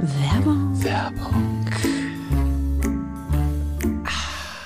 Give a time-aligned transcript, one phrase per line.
[0.00, 0.80] Werbung.
[0.80, 1.97] Werbung.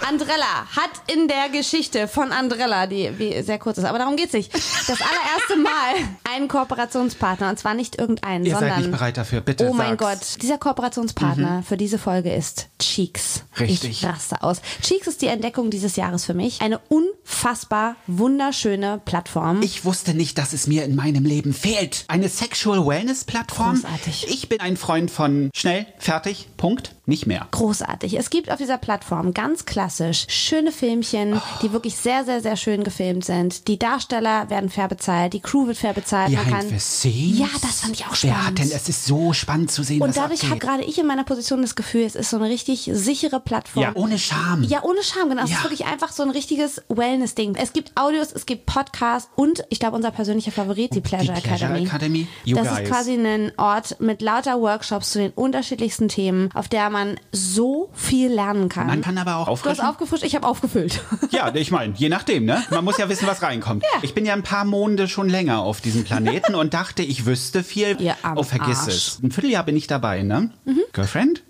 [0.07, 4.33] Andrella hat in der Geschichte von Andrella, die wie, sehr kurz ist, aber darum geht's
[4.33, 9.17] nicht, das allererste Mal einen Kooperationspartner und zwar nicht irgendeinen, Ihr sondern seid nicht bereit
[9.17, 10.03] dafür, bitte Oh mein sag's.
[10.03, 10.19] Mhm.
[10.19, 13.45] Gott, dieser Kooperationspartner für diese Folge ist Cheeks.
[13.59, 13.91] Richtig.
[13.91, 14.61] Ich raste aus.
[14.83, 16.61] Cheeks ist die Entdeckung dieses Jahres für mich.
[16.61, 19.63] Eine unfassbar wunderschöne Plattform.
[19.63, 22.05] Ich wusste nicht, dass es mir in meinem Leben fehlt.
[22.09, 23.75] Eine Sexual Wellness Plattform.
[23.81, 24.27] Großartig.
[24.29, 27.47] Ich bin ein Freund von schnell, fertig, Punkt, nicht mehr.
[27.51, 28.19] Großartig.
[28.19, 29.92] Es gibt auf dieser Plattform ganz klassisch
[30.29, 33.69] schöne Filmchen, die wirklich sehr, sehr, sehr schön gefilmt sind.
[33.69, 36.31] Die Darsteller werden fair bezahlt, die Crew wird fair bezahlt.
[36.33, 37.39] Man Behind kann the scenes.
[37.39, 38.59] Ja, das fand ich auch Wer hat spannend.
[38.59, 41.63] denn, es ist so spannend zu sehen, Und dadurch habe gerade ich in meiner Position
[41.63, 43.83] das Gefühl, es ist so eine richtig sichere Plattform.
[43.83, 44.63] Ja, ohne Scham.
[44.65, 45.45] Ja, ohne Scham, genau.
[45.45, 45.57] Es Ja.
[45.59, 47.55] ist wirklich einfach so ein richtiges Wellness-Ding.
[47.57, 51.41] Es gibt Audios, es gibt Podcasts und ich glaube, unser persönlicher Favorit, die Pleasure, Die
[51.41, 51.87] Pleasure Academy.
[51.87, 52.27] Academy?
[52.45, 52.79] You das guys.
[52.81, 57.91] ist quasi ein Ort mit lauter Workshops zu den unterschiedlichsten Themen, auf der man so
[57.95, 58.87] viel lernen kann.
[58.87, 59.82] Man kann aber auch auffrischen.
[59.83, 61.01] Aufgefrischt, ich habe aufgefüllt.
[61.31, 62.63] Ja, ich meine, je nachdem, ne?
[62.71, 63.85] Man muss ja wissen, was reinkommt.
[64.03, 67.63] Ich bin ja ein paar Monde schon länger auf diesem Planeten und dachte, ich wüsste
[67.63, 68.01] viel.
[68.01, 68.89] Ihr oh, vergiss Arsch.
[68.89, 69.21] es.
[69.23, 70.51] Ein Vierteljahr bin ich dabei, ne?
[70.93, 71.43] Girlfriend?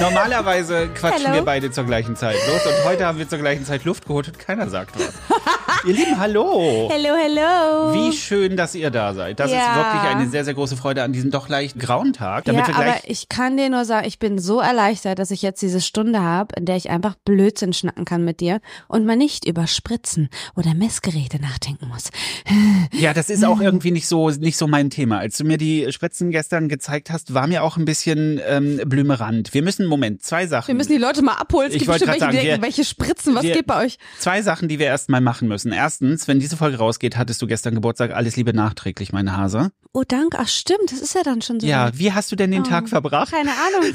[0.00, 1.34] Normalerweise quatschen Hello.
[1.34, 4.28] wir beide zur gleichen Zeit los und heute haben wir zur gleichen Zeit Luft geholt
[4.28, 5.12] und keiner sagt was.
[5.84, 6.88] ihr Lieben, hallo.
[6.90, 7.94] Hello, hello.
[7.94, 9.40] Wie schön, dass ihr da seid.
[9.40, 9.58] Das Ja.
[9.58, 12.44] ist wirklich eine sehr, sehr große Freude an diesem doch leicht grauen Tag.
[12.44, 15.42] Damit ja, wir aber ich kann dir nur sagen, ich bin so erleichtert, dass ich
[15.42, 19.16] jetzt diese Stunde habe, in der ich einfach Blödsinn schnacken kann mit dir und mal
[19.16, 22.10] nicht über Spritzen oder Messgeräte nachdenken muss.
[22.92, 25.18] Ja, das ist auch irgendwie nicht so nicht so mein Thema.
[25.18, 29.52] Als du mir die Spritzen gestern gezeigt hast, war mir auch ein bisschen ähm, blümerant.
[29.54, 30.68] Wir müssen Moment zwei Sachen.
[30.68, 31.68] Wir müssen die Leute mal abholen.
[31.68, 33.98] Es Ich gibt bestimmt welche, sagen, wir- welche Spritzen, was wir- geht bei euch?
[34.18, 35.65] Zwei Sachen, die wir erstmal machen müssen.
[35.72, 38.12] Erstens, wenn diese Folge rausgeht, hattest du gestern Geburtstag.
[38.12, 39.70] Alles Liebe nachträglich, meine Hase.
[39.92, 40.38] Oh, danke.
[40.38, 40.92] Ach, stimmt.
[40.92, 41.66] Das ist ja dann schon so.
[41.66, 43.30] Ja, wie hast du denn den Tag verbracht?
[43.30, 43.90] Keine Ahnung.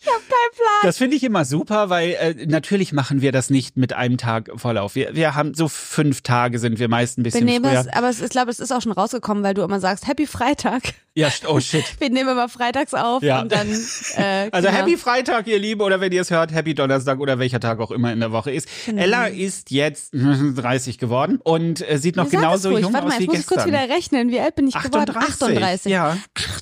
[0.00, 0.80] ich hab keinen Plan.
[0.82, 4.50] Das finde ich immer super, weil äh, natürlich machen wir das nicht mit einem Tag
[4.56, 4.94] Vorlauf.
[4.94, 7.80] Wir, wir haben so fünf Tage sind wir meist ein Wir bisschen nehmen früher.
[7.80, 10.26] es, aber es, ich glaube, es ist auch schon rausgekommen, weil du immer sagst, Happy
[10.26, 10.82] Freitag.
[11.14, 11.84] Ja, oh shit.
[12.00, 13.42] Wir nehmen immer freitags auf Ja.
[13.42, 13.68] und dann.
[14.16, 14.80] Äh, Also genau.
[14.80, 17.90] Happy Freitag, ihr Lieben, oder wenn ihr es hört, Happy Donnerstag oder welcher Tag auch
[17.90, 18.66] immer in der Woche ist.
[18.86, 19.02] Genau.
[19.02, 23.24] Ella ist jetzt 30 geworden und äh, sieht noch genauso jung Warte aus mal, wie
[23.24, 23.82] jetzt muss ich kurz gestern.
[23.82, 24.30] wieder rechnen.
[24.30, 25.14] Wie alt bin ich geworden?
[25.16, 25.42] 38.
[25.58, 25.92] 38.
[25.92, 26.16] Ja.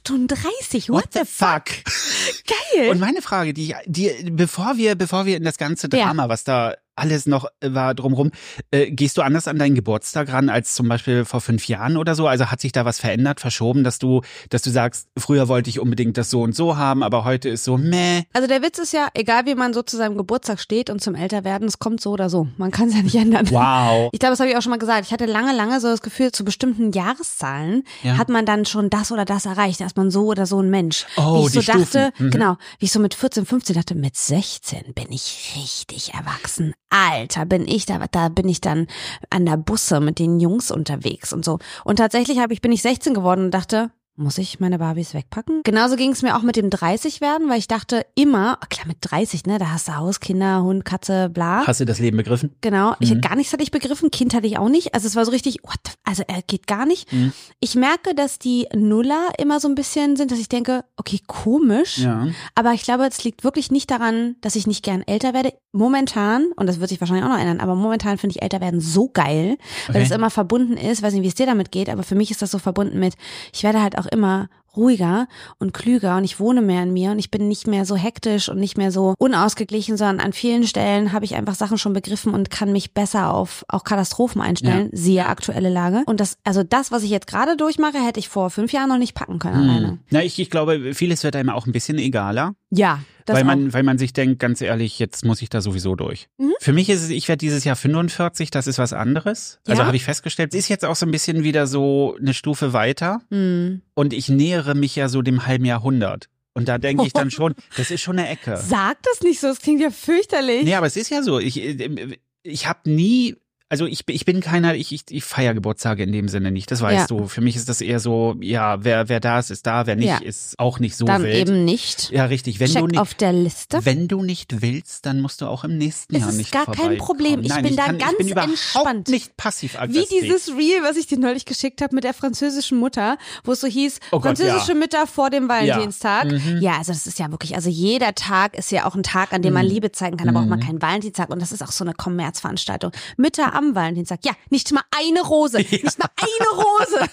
[0.04, 1.68] 38, what, the fuck?
[1.68, 2.44] fuck?
[2.74, 2.90] Geil.
[2.90, 6.06] Und meine Frage, die, die, bevor wir, bevor wir in das ganze Ja.
[6.06, 8.30] Drama, was da alles noch äh, war drumrum,
[8.70, 12.14] äh, gehst du anders an deinen Geburtstag ran als zum Beispiel vor fünf Jahren oder
[12.14, 12.26] so?
[12.28, 15.80] Also hat sich da was verändert, verschoben, dass du, dass du sagst, früher wollte ich
[15.80, 18.22] unbedingt das so und so haben, aber heute ist so meh.
[18.32, 21.14] Also der Witz ist ja, egal wie man so zu seinem Geburtstag steht und zum
[21.14, 22.46] Älterwerden, es kommt so oder so.
[22.56, 23.50] Man kann es ja nicht ändern.
[23.50, 24.10] Wow.
[24.12, 25.06] Ich glaube, das habe ich auch schon mal gesagt.
[25.06, 28.16] Ich hatte lange, lange so das Gefühl, zu bestimmten Jahreszahlen Ja.
[28.18, 29.80] hat man dann schon das oder das erreicht.
[29.80, 31.06] Da ist man so oder so ein Mensch.
[31.16, 31.80] Oh, wie ich so die Stufen.
[31.80, 32.30] dachte, Mhm.
[32.30, 36.74] genau, wie ich so mit 14, 15 dachte, mit 16 bin ich richtig erwachsen.
[36.90, 38.86] Alter, bin ich da, da bin ich dann
[39.30, 41.58] an der Busse mit den Jungs unterwegs und so.
[41.84, 43.90] Und tatsächlich habe ich, bin ich 16 geworden und dachte,
[44.20, 45.62] muss ich meine Barbies wegpacken?
[45.64, 48.98] Genauso ging es mir auch mit dem 30 werden, weil ich dachte immer, klar, mit
[49.00, 51.66] 30, ne, da hast du Haus, Kinder, Hund, Katze, bla.
[51.66, 52.54] Hast du das Leben begriffen?
[52.60, 54.94] Genau, ich gar nichts hatte ich begriffen, Kind hatte ich auch nicht.
[54.94, 57.12] Also es war so richtig, what also er geht gar nicht.
[57.12, 57.32] Mhm.
[57.60, 61.98] Ich merke, dass die Nuller immer so ein bisschen sind, dass ich denke, okay, komisch.
[61.98, 62.26] Ja.
[62.54, 65.52] Aber ich glaube, es liegt wirklich nicht daran, dass ich nicht gern älter werde.
[65.72, 68.80] Momentan, und das wird sich wahrscheinlich auch noch ändern, aber momentan finde ich älter werden
[68.80, 69.56] so geil,
[69.86, 70.04] weil Okay.
[70.04, 71.02] es immer verbunden ist.
[71.02, 73.14] Weiß nicht, wie es dir damit geht, aber für mich ist das so verbunden mit,
[73.52, 75.26] ich werde halt auch immer ruhiger
[75.58, 78.48] und klüger und ich wohne mehr in mir und ich bin nicht mehr so hektisch
[78.48, 82.34] und nicht mehr so unausgeglichen, sondern an vielen Stellen habe ich einfach Sachen schon begriffen
[82.34, 86.02] und kann mich besser auf auch Katastrophen einstellen, siehe aktuelle Lage.
[86.06, 88.98] Und das, also das, was ich jetzt gerade durchmache, hätte ich vor fünf Jahren noch
[88.98, 89.88] nicht packen können alleine.
[89.88, 89.98] Hm.
[90.10, 92.54] Na, ich, ich glaube, vieles wird einem auch ein bisschen egaler.
[92.70, 93.46] Ja, das weil auch.
[93.46, 96.28] man, weil man sich denkt, ganz ehrlich, jetzt muss ich da sowieso durch.
[96.38, 96.52] Mhm.
[96.60, 99.58] Für mich ist es, ich werde dieses Jahr 45, das ist was anderes.
[99.66, 99.86] Also Ja.
[99.86, 103.20] habe ich festgestellt, es ist jetzt auch so ein bisschen wieder so eine Stufe weiter
[103.30, 103.82] Hm.
[103.94, 106.28] und ich nähere mich ja so dem halben Jahrhundert.
[106.54, 108.56] Und da denke ich dann schon, das ist schon eine Ecke.
[108.56, 110.64] Sag das nicht so, das klingt ja fürchterlich.
[110.64, 113.36] Nee, aber es ist ja so, ich, äh, ich habe nie,
[113.70, 116.82] also ich, ich bin keiner, ich, ich, ich feiere Geburtstage in dem Sinne nicht, das
[116.82, 117.16] weißt Ja.
[117.16, 117.26] du.
[117.28, 120.08] Für mich ist das eher so, ja, wer, wer da ist, ist da, wer nicht,
[120.08, 120.18] Ja.
[120.18, 121.34] ist auch nicht so Dann wild.
[121.36, 122.10] eben nicht.
[122.10, 122.60] Ja, richtig.
[122.60, 123.84] Wenn Check du nicht, auf der Liste.
[123.86, 126.66] Wenn du nicht willst, dann musst du auch im nächsten Es Jahr ist nicht gar
[126.66, 126.98] kein vorbeikommen.
[126.98, 127.40] Problem.
[127.42, 129.08] Ich Nein, bin da kann, ganz ich bin überhaupt entspannt.
[129.08, 130.08] nicht passiv Wie aggressiv.
[130.20, 133.68] dieses Reel, was ich dir neulich geschickt habe mit der französischen Mutter, wo es so
[133.68, 134.78] hieß, Oh Gott, französische ja.
[134.78, 136.26] Mütter vor dem Valentinstag.
[136.30, 136.58] Mhm.
[136.60, 136.78] Ja.
[136.78, 139.52] also das ist ja wirklich, also jeder Tag ist ja auch ein Tag, an dem
[139.52, 139.54] Mhm.
[139.60, 141.30] man Liebe zeigen kann, aber auch mal keinen Valentinstag.
[141.30, 142.90] Und das ist auch so eine Kommerzveranstaltung.
[143.16, 144.20] Mütter am Valentinstag.
[144.24, 145.58] Ja, nicht mal eine Rose.
[145.70, 147.10] Nicht mal eine Rose.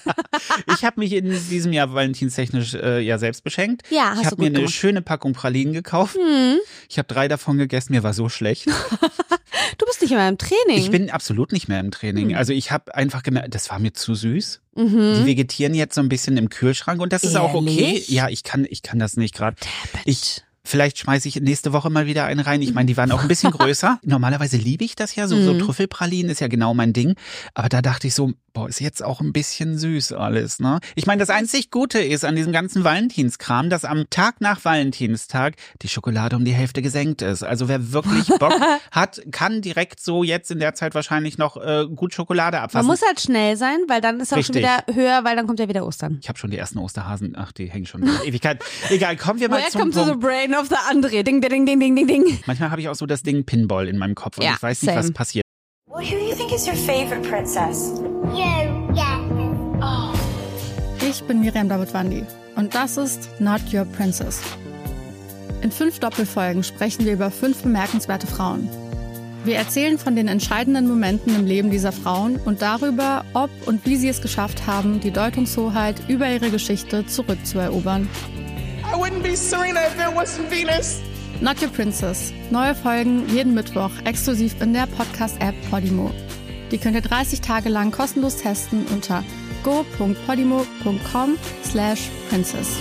[0.75, 3.83] ich habe mich in diesem Jahr valentinstechnisch äh, ja selbst beschenkt.
[3.89, 4.73] Ja, hast ich habe mir eine gemacht.
[4.73, 6.15] schöne Packung Pralinen gekauft.
[6.15, 6.57] Hm.
[6.89, 8.67] Ich habe drei davon gegessen, mir war so schlecht.
[9.77, 10.77] Du bist nicht immer im Training.
[10.77, 12.29] Ich bin absolut nicht mehr im Training.
[12.29, 12.37] Hm.
[12.37, 14.61] Also ich habe einfach gemerkt, das war mir zu süß.
[14.75, 15.15] Mhm.
[15.19, 17.83] Die vegetieren jetzt so ein bisschen im Kühlschrank und das ist auch okay.
[17.83, 18.09] Ehrlich?
[18.09, 19.57] Ja, ich kann, ich kann das nicht gerade.
[20.05, 22.61] Ich Vielleicht schmeiße ich nächste Woche mal wieder einen rein.
[22.61, 23.99] Ich meine, die waren auch ein bisschen größer.
[24.03, 25.27] Normalerweise liebe ich das ja.
[25.27, 25.59] So, so Mhm.
[25.59, 27.15] Trüffelpralinen ist ja genau mein Ding.
[27.53, 30.79] Aber da dachte ich so, boah, ist jetzt auch ein bisschen süß alles, ne?
[30.95, 35.53] Ich meine, das einzig Gute ist an diesem ganzen Valentinskram, dass am Tag nach Valentinstag
[35.83, 37.43] die Schokolade um die Hälfte gesenkt ist.
[37.43, 38.53] Also wer wirklich Bock
[38.91, 42.87] hat, kann direkt so jetzt in der Zeit wahrscheinlich noch äh, gut Schokolade Man abfassen.
[42.87, 44.63] muss halt schnell sein, weil dann ist auch schon Richtig.
[44.63, 46.17] wieder höher, weil dann kommt ja wieder Ostern.
[46.21, 47.35] ich habe schon die ersten Osterhasen.
[47.37, 48.63] Ach, die hängen schon Ewigkeit.
[48.89, 50.25] Egal, kommen wir mal zum Welcome to the Punkt.
[50.25, 51.23] brain of the André.
[51.23, 52.39] Ding, ding, ding, ding, ding, ding.
[52.45, 54.81] Manchmal habe ich auch so das Ding Pinball in meinem Kopf und Ja, ich weiß
[54.83, 55.13] nicht, was same.
[55.13, 55.43] passiert.
[55.89, 57.99] Well, who do you think is your favorite princess?
[58.33, 59.17] You, yeah.
[61.09, 62.23] Ich bin Miriam Davidwandi
[62.55, 64.41] und das ist Not Your Princess.
[65.61, 68.69] In fünf Doppelfolgen sprechen wir über fünf bemerkenswerte Frauen.
[69.45, 73.95] Wir erzählen von den entscheidenden Momenten im Leben dieser Frauen und darüber, ob und wie
[73.95, 78.09] sie es geschafft haben, die Deutungshoheit über ihre Geschichte zurückzuerobern.
[78.91, 81.01] I wouldn't be Serena if there wasn't Venus.
[81.41, 82.31] Not Your Princess.
[82.51, 86.11] Neue Folgen jeden Mittwoch exklusiv in der Podcast-App Podimo.
[86.71, 89.23] Die könnt ihr 30 Tage lang kostenlos testen unter
[89.63, 92.77] go.podimo.com slash princess.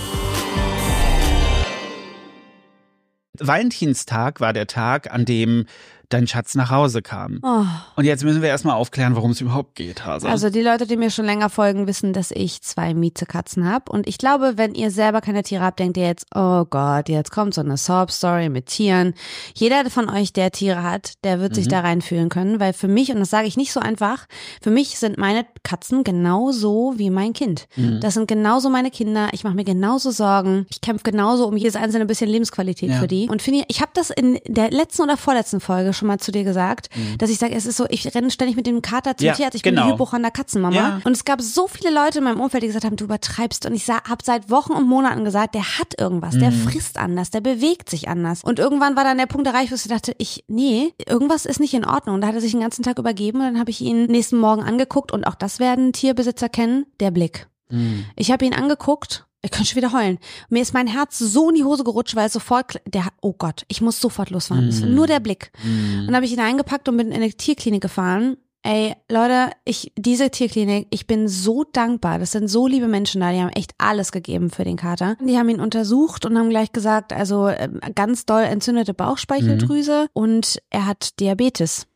[3.39, 5.65] Valentinstag war der Tag, an dem
[6.09, 7.39] dein Schatz nach Hause kam.
[7.43, 7.63] Oh.
[7.95, 10.27] Und jetzt müssen wir erstmal aufklären, worum es überhaupt geht, Hase.
[10.29, 13.91] Also die Leute, die mir schon länger folgen, wissen, dass ich zwei Miezekatzen habe.
[13.91, 17.31] Und ich glaube, wenn ihr selber keine Tiere habt, denkt ihr jetzt, oh Gott, jetzt
[17.31, 19.13] kommt so eine Sob-Story mit Tieren.
[19.53, 21.55] Jeder von euch, der Tiere hat, der wird Mhm.
[21.55, 22.59] sich da reinfühlen können.
[22.59, 24.27] Weil für mich, und das sage ich nicht so einfach,
[24.61, 27.67] für mich sind meine Katzen genauso wie mein Kind.
[27.75, 27.99] Mhm.
[27.99, 29.29] Das sind genauso meine Kinder.
[29.33, 30.65] Ich mache mir genauso Sorgen.
[30.69, 32.99] Ich kämpfe genauso um jedes einzelne bisschen Lebensqualität Ja.
[32.99, 33.27] für die.
[33.29, 36.43] Und finde, ich habe das in der letzten oder vorletzten Folge schon mal zu dir
[36.43, 37.17] gesagt, Mhm.
[37.17, 39.55] dass ich sage, es ist so, ich renne ständig mit dem Kater zum Ja, Tierarzt.
[39.55, 39.87] Ich bin genau.
[39.87, 40.75] die Hypochonder Katzenmama.
[40.75, 41.01] Ja.
[41.03, 43.65] Und es gab so viele Leute in meinem Umfeld, die gesagt haben, du übertreibst.
[43.65, 46.63] Und ich habe seit Wochen und Monaten gesagt, der hat irgendwas, der Mhm.
[46.69, 48.43] frisst anders, der bewegt sich anders.
[48.43, 51.73] Und irgendwann war dann der Punkt erreicht, wo ich dachte, ich, nee, irgendwas ist nicht
[51.73, 52.15] in Ordnung.
[52.15, 54.37] Und da hat er sich den ganzen Tag übergeben und dann habe ich ihn nächsten
[54.37, 57.47] Morgen angeguckt und auch das werden Tierbesitzer kennen, der Blick.
[57.69, 58.05] Mhm.
[58.15, 59.25] Ich habe ihn angeguckt.
[59.41, 60.17] Ich könnte schon wieder heulen.
[60.49, 63.65] Mir ist mein Herz so in die Hose gerutscht, weil es sofort, der, oh Gott,
[63.67, 64.81] ich muss sofort losfahren.
[64.81, 65.51] War Nur der Blick.
[65.63, 65.99] Mhm.
[65.99, 68.37] Und dann habe ich ihn eingepackt und bin in eine Tierklinik gefahren.
[68.63, 72.19] Ey, Leute, ich, diese Tierklinik, ich bin so dankbar.
[72.19, 75.15] Das sind so liebe Menschen da, die haben echt alles gegeben für den Kater.
[75.21, 80.59] Die haben ihn untersucht und haben gleich gesagt, also ähm, ganz doll entzündete Bauchspeicheldrüse und
[80.69, 81.87] er hat Diabetes.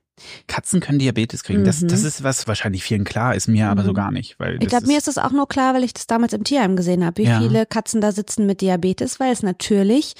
[0.48, 1.63] Katzen können Diabetes kriegen.
[1.63, 1.88] Das, Mhm.
[1.90, 4.40] das ist was wahrscheinlich vielen klar ist, mir aber so gar nicht.
[4.40, 6.34] Weil Ich das glaube, mir ist, ist das auch nur klar, weil ich das damals
[6.34, 7.40] im Tierheim gesehen habe, wie Ja.
[7.40, 10.13] viele Katzen da sitzen mit Diabetes, weil es natürlich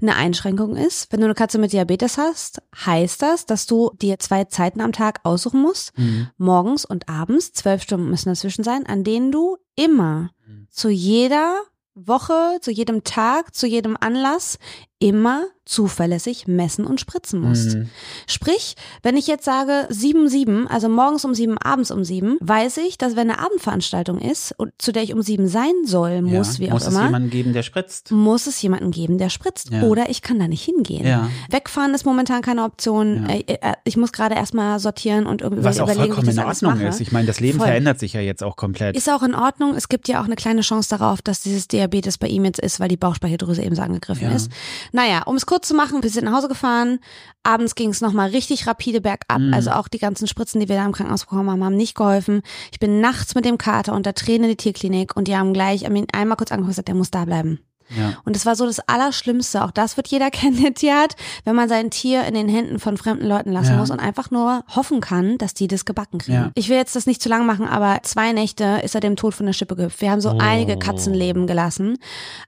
[0.00, 1.12] eine Einschränkung ist.
[1.12, 4.92] Wenn du eine Katze mit Diabetes hast, heißt das, dass du dir zwei Zeiten am
[4.92, 6.28] Tag aussuchen musst, Mhm.
[6.36, 10.30] morgens und abends, zwölf Stunden müssen dazwischen sein, an denen du immer
[10.70, 11.60] zu jeder
[11.94, 14.58] Woche, zu jedem Tag, zu jedem Anlass
[15.00, 17.76] immer zuverlässig messen und spritzen musst.
[17.76, 17.88] Mhm.
[18.26, 22.78] Sprich, wenn ich jetzt sage 7, 7, also morgens um 7, abends um 7, weiß
[22.78, 26.66] ich, dass wenn eine Abendveranstaltung ist, zu der ich um 7 sein soll, muss, ja,
[26.66, 28.10] wie muss auch es immer, jemanden geben, der spritzt.
[28.10, 29.70] muss es jemanden geben, der spritzt.
[29.70, 29.82] Ja.
[29.82, 31.06] Oder ich kann da nicht hingehen.
[31.06, 31.28] Ja.
[31.50, 33.26] Wegfahren ist momentan keine Option.
[33.28, 33.34] Ja.
[33.34, 36.80] Äh, äh, Ich muss gerade erstmal sortieren und irgendwie Was auch überlegen, vollkommen in Ordnung
[36.80, 37.00] ist.
[37.00, 37.66] Ich meine, das Leben Voll.
[37.66, 38.96] verändert sich ja jetzt auch komplett.
[38.96, 39.74] Ist auch in Ordnung.
[39.74, 42.80] Es gibt ja auch eine kleine Chance darauf, dass dieses Diabetes bei ihm jetzt ist,
[42.80, 44.50] weil die Bauchspeicheldrüse eben so angegriffen ist.
[44.92, 46.98] Naja, um es kurz zu machen, wir sind nach Hause gefahren.
[47.42, 49.38] Abends ging es nochmal richtig rapide bergab.
[49.38, 49.54] Mhm.
[49.54, 52.42] Also auch die ganzen Spritzen, die wir da im Krankenhaus bekommen haben, haben nicht geholfen.
[52.72, 55.86] Ich bin nachts mit dem Kater unter Tränen in die Tierklinik und die haben gleich
[55.86, 57.60] einmal kurz angeguckt und gesagt, der muss da bleiben.
[57.96, 58.14] Ja.
[58.24, 59.64] Und es war so das Allerschlimmste.
[59.64, 62.78] Auch das wird jeder kennen, der Tier hat, wenn man sein Tier in den Händen
[62.78, 63.76] von fremden Leuten lassen Ja.
[63.78, 66.36] muss und einfach nur hoffen kann, dass die das gebacken kriegen.
[66.36, 66.50] Ja.
[66.54, 69.34] Ich will jetzt das nicht zu lang machen, aber zwei Nächte ist er dem Tod
[69.34, 70.00] von der Schippe gehüpft.
[70.00, 70.38] Wir haben so Oh.
[70.40, 71.98] einige Katzenleben gelassen,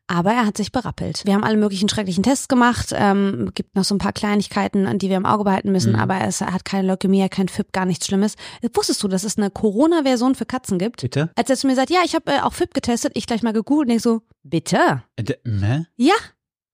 [0.06, 1.22] aber er hat sich berappelt.
[1.24, 2.92] Wir haben alle möglichen schrecklichen Tests gemacht.
[2.94, 5.98] Ähm, gibt noch so ein paar Kleinigkeiten, an die wir im Auge behalten müssen, Mhm.
[6.00, 8.34] aber es er hat keine Leukämie, kein FIP, gar nichts Schlimmes.
[8.74, 11.02] Wusstest du, dass es eine Corona-Version für Katzen gibt?
[11.02, 11.30] Bitte?
[11.36, 13.52] Als er zu mir sagt, ja, ich habe äh, auch FIP getestet, ich gleich mal
[13.52, 15.02] gegoogelt und denk so, bitte?
[15.16, 15.86] Äh, d- ne?
[15.96, 16.14] Ja,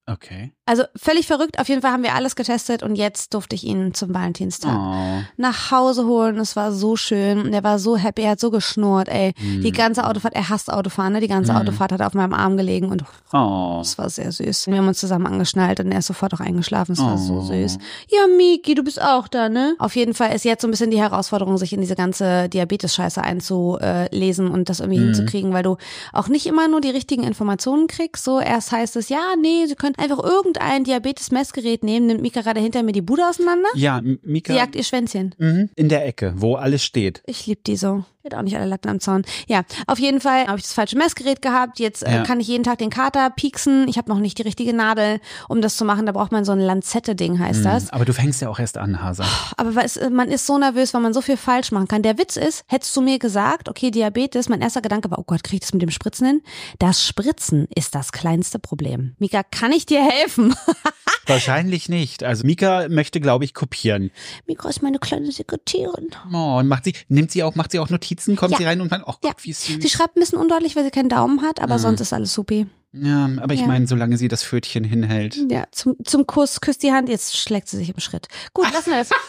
[0.08, 0.52] Okay.
[0.66, 1.58] Also völlig verrückt.
[1.58, 5.22] Auf jeden Fall haben wir alles getestet und jetzt durfte ich ihn zum Valentinstag Oh.
[5.36, 6.38] nach Hause holen.
[6.38, 8.22] Es war so schön und er war so happy.
[8.22, 9.32] Er hat so geschnurrt, ey.
[9.40, 11.20] Die ganze Autofahrt, er hasst Autofahren, ne?
[11.20, 11.58] Die ganze Mhm.
[11.58, 13.78] Autofahrt hat er auf meinem Arm gelegen und Oh.
[13.80, 14.66] es war sehr süß.
[14.66, 16.92] Wir haben uns zusammen angeschnallt und er ist sofort auch eingeschlafen.
[16.92, 17.40] Es war so Oh.
[17.42, 17.78] süß.
[18.10, 19.74] Ja, Miki, du bist auch da, ne?
[19.78, 23.22] Auf jeden Fall ist jetzt so ein bisschen die Herausforderung, sich in diese ganze Diabetes-Scheiße
[23.22, 25.04] einzulesen und das irgendwie Mhm.
[25.14, 25.76] hinzukriegen, weil du
[26.12, 28.24] auch nicht immer nur die richtigen Informationen kriegst.
[28.24, 30.18] So erst heißt es, ja, nee, sie können einfach
[30.56, 33.68] irgendein Diabetes-Messgerät nehmen, nimmt Mika gerade hinter mir die Bude auseinander.
[33.74, 34.52] Ja, M- Mika.
[34.52, 35.34] Sie jagt ihr Schwänzchen.
[35.38, 35.70] Mhm.
[35.76, 37.22] In der Ecke, wo alles steht.
[37.26, 38.04] Ich lieb die so.
[38.26, 39.22] Hat auch nicht alle Latten am Zaun.
[39.46, 41.78] Ja, auf jeden Fall habe ich das falsche Messgerät gehabt.
[41.78, 42.22] Jetzt äh, Ja.
[42.24, 43.86] kann ich jeden Tag den Kater pieksen.
[43.86, 46.06] Ich habe noch nicht die richtige Nadel, um das zu machen.
[46.06, 47.90] Da braucht man so ein Lanzette-Ding, heißt das.
[47.92, 49.24] Aber du fängst ja auch erst an, Hase.
[49.56, 52.02] Aber was, man ist so nervös, weil man so viel falsch machen kann.
[52.02, 55.44] Der Witz ist, hättest du mir gesagt, okay, Diabetes, mein erster Gedanke war, oh Gott,
[55.44, 56.42] krieg ich das mit dem Spritzen hin?
[56.80, 59.14] Das Spritzen ist das kleinste Problem.
[59.20, 60.52] Mika, kann ich dir helfen?
[61.26, 62.22] Wahrscheinlich nicht.
[62.24, 64.10] Also Mika möchte, glaube ich, kopieren.
[64.46, 66.08] Mika ist meine kleine Sekretärin.
[66.32, 68.06] Oh, und macht sie, nimmt sie auch, macht sie auch Notizen,
[68.36, 68.58] kommt Ja.
[68.58, 69.78] sie rein und dann, oh Gott, Ja, wie süß.
[69.82, 72.66] sie schreibt ein bisschen undeutlich, weil sie keinen Daumen hat, aber sonst ist alles supi.
[72.92, 73.66] ja, aber ich Ja.
[73.66, 75.36] meine, solange sie das Pfötchen hinhält.
[75.50, 78.28] Ja, zum, zum Kuss, küsst die Hand, jetzt schlägt sie sich im Schritt.
[78.54, 79.10] Gut, lassen wir das.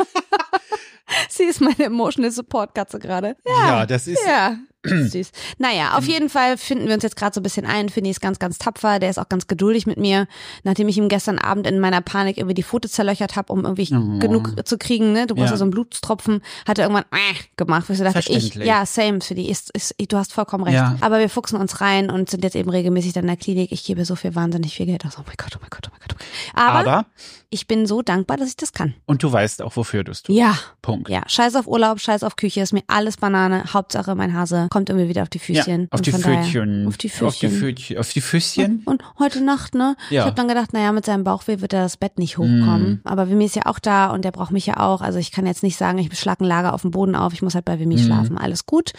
[1.28, 3.36] sie ist meine emotional Support Katze gerade.
[3.46, 4.56] Ja, das ist, Ja,
[5.10, 5.30] süß.
[5.58, 7.88] Naja, auf jeden Fall finden wir uns jetzt gerade so ein bisschen ein.
[7.88, 8.98] Finny ist ganz, ganz tapfer.
[8.98, 10.26] Der ist auch ganz geduldig mit mir.
[10.64, 13.86] Nachdem ich ihm gestern Abend in meiner Panik irgendwie die Pfote zerlöchert habe, um irgendwie
[13.94, 14.18] Oh.
[14.18, 15.26] genug zu kriegen, ne?
[15.26, 15.52] Du brauchst ja.
[15.52, 15.56] Ja.
[15.58, 17.84] so einen Blutstropfen, hat er irgendwann äh, gemacht.
[17.88, 19.48] Wo ich so dachte, ich, ja, same für die.
[19.48, 20.74] Ist, ist, du hast vollkommen recht.
[20.74, 20.96] Ja.
[21.00, 23.72] Aber wir fuchsen uns rein und sind jetzt eben regelmäßig dann in der Klinik.
[23.72, 25.14] Ich gebe so viel wahnsinnig viel Geld aus.
[25.18, 26.14] Oh mein Gott, oh mein Gott, oh mein Gott.
[26.14, 26.82] Oh mein Gott.
[26.84, 27.06] Aber, aber,
[27.50, 28.94] ich bin so dankbar, dass ich das kann.
[29.06, 30.36] und du weißt auch, wofür du es tust.
[30.36, 30.58] Ja.
[30.82, 31.08] Punkt.
[31.08, 33.64] Ja, scheiß auf Urlaub, scheiß auf Küche, ist mir alles Banane.
[33.72, 35.80] Hauptsache, mein Hase kommt irgendwie wieder auf die Füßchen.
[35.80, 36.86] Ja, auf Und die Pfötchen.
[36.86, 37.96] Auf die Auf die Füßchen.
[37.96, 38.82] Auf die Füßchen.
[38.84, 39.96] Und heute Nacht, ne?
[40.10, 40.20] Ja.
[40.20, 43.00] Ich habe dann gedacht, naja, mit seinem Bauchweh wird er das Bett nicht hochkommen.
[43.04, 45.00] Aber Vimy ist ja auch da und der braucht mich ja auch.
[45.00, 47.40] Also ich kann jetzt nicht sagen, ich schlage ein Lager auf dem Boden auf, ich
[47.40, 48.36] muss halt bei Vimy schlafen.
[48.36, 48.92] Alles gut.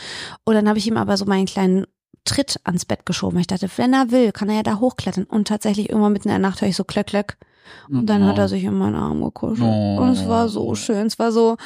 [0.46, 1.86] Und dann habe ich ihm aber so meinen kleinen
[2.25, 3.38] Tritt ans Bett geschoben.
[3.38, 5.25] Ich dachte, wenn er will, kann er ja da hochklettern.
[5.25, 7.38] Und tatsächlich irgendwann mitten in der Nacht höre ich so klöck, klöck.
[7.88, 9.62] Und dann hat er sich in meinen Arm gekuschelt.
[9.62, 9.98] Oh.
[10.01, 11.05] Und es war so schön.
[11.05, 11.57] Es war so,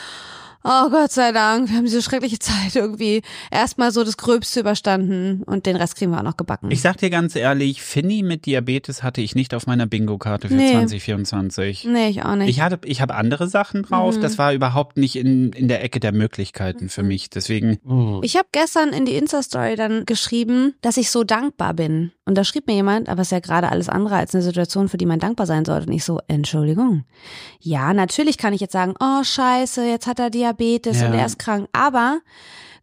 [0.64, 5.44] oh Gott sei Dank, wir haben diese schreckliche Zeit irgendwie erstmal so das Gröbste überstanden
[5.44, 6.72] und den Rest kriegen wir auch noch gebacken.
[6.72, 10.54] Ich sag dir ganz ehrlich, Finny mit Diabetes hatte ich nicht auf meiner Bingo-Karte für
[10.56, 10.72] Nee.
[10.72, 11.86] 2024.
[11.86, 12.50] nee, ich auch nicht.
[12.50, 14.18] Ich hatte, ich habe andere Sachen drauf.
[14.18, 14.22] Mhm.
[14.22, 17.30] Das war überhaupt nicht in, in der Ecke der Möglichkeiten für mich.
[17.30, 17.80] Deswegen,
[18.24, 22.12] Ich habe gestern in die Insta-Story dann geschrieben, dass ich so dankbar bin.
[22.32, 24.88] Und da schrieb mir jemand, aber es ist ja gerade alles andere als eine Situation,
[24.88, 25.88] für die man dankbar sein sollte.
[25.88, 27.04] Und ich so, Entschuldigung.
[27.60, 31.08] Ja, natürlich kann ich jetzt sagen, oh scheiße, jetzt hat er Diabetes Ja.
[31.08, 31.68] und er ist krank.
[31.74, 32.20] Aber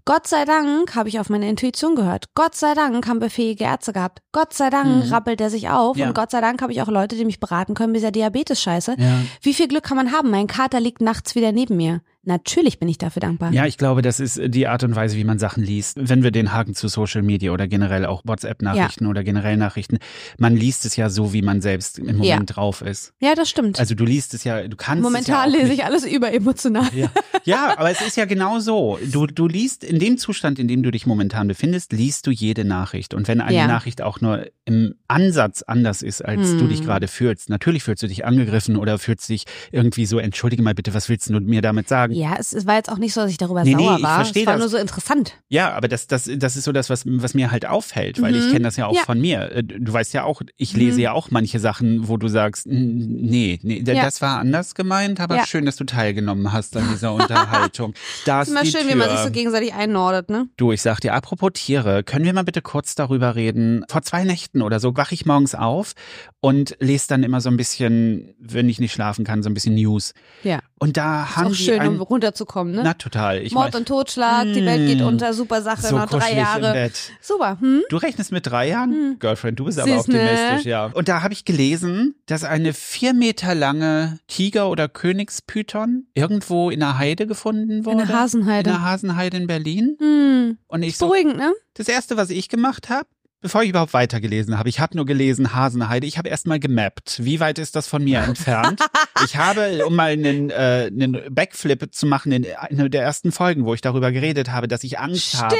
[0.04, 2.26] Gott sei Dank habe ich auf meine Intuition gehört.
[2.34, 4.20] Gott sei Dank haben wir fähige Ärzte gehabt.
[4.32, 5.12] Gott sei Dank Mhm.
[5.12, 5.96] rappelt er sich auf.
[5.96, 6.08] Ja.
[6.08, 8.96] Und Gott sei Dank habe ich auch Leute, die mich beraten können mit dieser Diabetes-Scheiße.
[8.98, 9.20] ja.
[9.42, 10.30] Wie viel Glück kann man haben?
[10.30, 12.00] Mein Kater liegt nachts wieder neben mir.
[12.28, 13.52] Natürlich bin ich dafür dankbar.
[13.52, 15.96] Ja, ich glaube, das ist die Art und Weise, wie man Sachen liest.
[15.98, 19.98] Wenn wir den Haken zu Social Media oder generell auch WhatsApp-Nachrichten oder generell Nachrichten,
[20.38, 22.38] man liest es ja so, wie man selbst im Moment Ja.
[22.54, 23.14] drauf ist.
[23.20, 23.80] Ja, das stimmt.
[23.80, 26.86] Also du liest es ja, du kannst Momentan es ja lese ich alles überemotional.
[26.94, 27.10] Ja.
[27.44, 28.98] ja, aber es ist ja genau so.
[29.10, 32.64] Du, du liest in dem Zustand, in dem du dich momentan befindest, liest du jede
[32.64, 33.14] Nachricht.
[33.14, 33.66] Und wenn eine Ja.
[33.66, 36.68] Nachricht auch nur im Ansatz anders ist, als du Hm.
[36.68, 40.74] dich gerade fühlst, natürlich fühlst du dich angegriffen oder fühlst dich irgendwie so, entschuldige mal
[40.74, 42.12] bitte, was willst du mir damit sagen?
[42.18, 44.02] Ja, es, es war jetzt auch nicht so, dass ich darüber Nee, nee, sauer ich
[44.02, 44.14] war.
[44.16, 44.60] verstehe es war das.
[44.62, 45.34] nur so interessant.
[45.48, 48.48] Ja, aber das, das, das ist so das, was, was mir halt auffällt, weil ich
[48.50, 48.96] kenne das ja auch Mhm.
[48.96, 49.04] Ja.
[49.04, 49.52] von mir.
[49.52, 53.06] Äh, Du weißt ja auch, ich lese ja auch manche Sachen, wo du sagst, "N-
[53.22, 54.04] nee, nee, Ja.
[54.04, 55.46] das war anders gemeint, aber Ja.
[55.46, 57.94] schön, dass du teilgenommen hast an dieser Unterhaltung.
[58.24, 58.90] Da ist Immer schön, Tür.
[58.90, 60.48] wie man sich so gegenseitig einnordet, ne?
[60.56, 63.84] Du, ich sag dir, apropos Tiere, können wir mal bitte kurz darüber reden?
[63.88, 65.92] Vor zwei Nächten oder so wache ich morgens auf
[66.40, 69.74] und lese dann immer so ein bisschen, wenn ich nicht schlafen kann, so ein bisschen
[69.76, 70.12] News.
[70.42, 70.58] Ja.
[70.80, 72.82] Und da haben die ein, runterzukommen, ne?
[72.84, 73.42] na total.
[73.42, 76.90] Ich Mord mein, und Totschlag, die Welt geht unter, super Sache, so noch drei Jahre.
[77.20, 77.82] Super, hm?
[77.88, 79.16] Du rechnest mit drei Jahren?
[79.18, 80.20] Girlfriend, du bist aber Süß, ne?
[80.20, 80.86] optimistisch, ja.
[80.86, 86.80] Und da habe ich gelesen, dass eine vier Meter lange Tiger- oder Königspython irgendwo in
[86.80, 88.06] der Heide gefunden wurde.
[88.06, 88.70] der Hasenheide.
[88.70, 89.96] In der Hasenheide in Berlin.
[89.98, 90.58] Hm.
[90.66, 91.52] Und ich so, Beruhigend, ne?
[91.74, 93.06] das erste, was ich gemacht habe,
[93.40, 97.24] bevor ich überhaupt weitergelesen habe, ich habe nur gelesen Hasenheide, ich habe erstmal gemappt.
[97.24, 98.80] Wie weit ist das von mir entfernt?
[99.24, 103.64] Ich habe, um mal einen, äh, einen Backflip zu machen, in einer der ersten Folgen,
[103.64, 105.56] wo ich darüber geredet habe, dass ich Angst habe,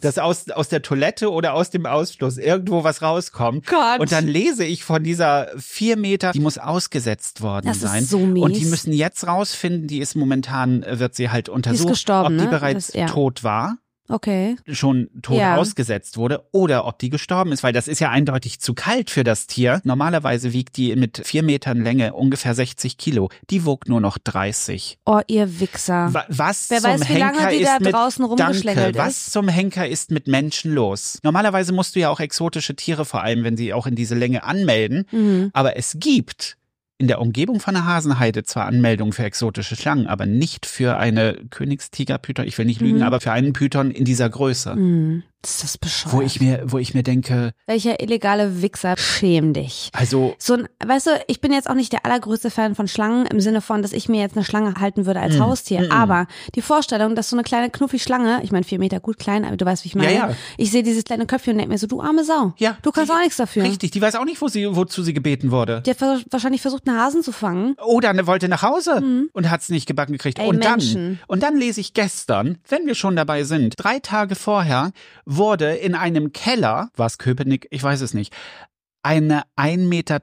[0.00, 3.66] dass aus, aus der Toilette oder aus dem Ausschluss irgendwo was rauskommt.
[3.66, 4.00] Gott.
[4.00, 8.02] Und dann lese ich von dieser vier Meter, die muss ausgesetzt worden Das ist sein.
[8.06, 8.42] so mies.
[8.42, 12.34] Und die müssen jetzt rausfinden, die ist momentan, äh, wird sie halt untersucht, ob die
[12.36, 12.46] ne?
[12.46, 13.06] bereits Das- ja.
[13.08, 13.76] tot war
[14.08, 14.56] Okay.
[14.66, 15.56] schon tot Ja.
[15.56, 19.24] ausgesetzt wurde oder ob die gestorben ist, weil das ist ja eindeutig zu kalt für
[19.24, 19.80] das Tier.
[19.84, 23.30] Normalerweise wiegt die mit vier Metern Länge ungefähr 60 Kilo.
[23.50, 24.98] Die wog nur noch 30.
[25.06, 26.12] Oh, ihr Wichser.
[26.12, 28.98] Wa- Was Wer zum weiß, wie lange Henker die ist da mit, draußen rumgeschlängelt danke,
[28.98, 29.32] was ist.
[29.32, 31.18] zum Henker ist mit Menschen los?
[31.22, 34.42] Normalerweise musst du ja auch exotische Tiere, vor allem wenn sie auch in diese Länge
[34.44, 35.50] anmelden, Mhm.
[35.52, 36.56] aber es gibt
[37.02, 41.34] in der Umgebung von der Hasenheide zwar Anmeldungen für exotische Schlangen, aber nicht für eine
[41.50, 43.02] Königstigerpython, ich will nicht lügen, Mhm.
[43.02, 44.76] aber für einen Python in dieser Größe.
[45.42, 46.14] Das ist bescheuert.
[46.14, 49.90] Wo ich mir, wo ich mir denke, Welcher illegale Wichser, schäm dich.
[49.92, 53.26] also So ein, weißt du, ich bin jetzt auch nicht der allergrößte Fan von Schlangen
[53.26, 55.90] im Sinne von, dass ich mir jetzt eine Schlange halten würde Mm, als Haustier.
[55.92, 59.44] Aber die Vorstellung, dass so eine kleine knuffi Schlange, ich meine vier Meter gut klein,
[59.44, 60.12] aber du weißt, wie ich meine.
[60.14, 60.36] Ja, ja.
[60.58, 62.54] Ich sehe dieses kleine Köpfchen und denke mir so, du arme Sau.
[62.58, 63.64] ja, Du kannst die- auch nichts dafür.
[63.64, 65.82] Richtig, die weiß auch nicht, wo sie, wozu sie gebeten wurde.
[65.84, 67.74] Die hat wahrscheinlich versucht, einen Hasen zu fangen.
[67.84, 70.38] Oder eine wollte nach Hause und hat's nicht gebacken gekriegt.
[70.38, 70.44] Mhm.
[70.44, 70.94] Ey, und Menschen.
[70.94, 74.92] dann, und dann lese ich gestern, wenn wir schon dabei sind, drei Tage vorher
[75.36, 78.34] wurde in einem Keller, was Köpenick, ich weiß es nicht,
[79.02, 80.20] eine 1,20 Meter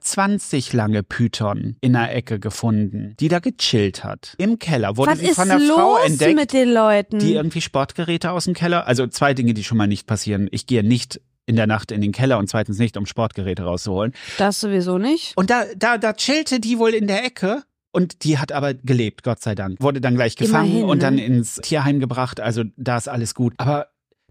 [0.77, 4.35] lange Python in der Ecke gefunden, die da gechillt hat.
[4.37, 6.35] Im Keller wurde Was sie von einer Frau entdeckt.
[6.35, 7.19] mit den Leuten?
[7.19, 8.87] die irgendwie Sportgeräte aus dem Keller.
[8.87, 10.47] Also zwei Dinge, die schon mal nicht passieren.
[10.51, 14.13] Ich gehe nicht in der Nacht in den Keller und zweitens nicht, um Sportgeräte rauszuholen.
[14.37, 15.35] das sowieso nicht.
[15.35, 17.63] Und da, da, da chillte die wohl in der Ecke.
[17.91, 19.81] Und die hat aber gelebt, Gott sei Dank.
[19.81, 21.25] Wurde dann gleich gefangen Immerhin, und dann ne?
[21.25, 22.39] ins Tierheim gebracht.
[22.39, 23.55] Also da ist alles gut.
[23.57, 23.87] Aber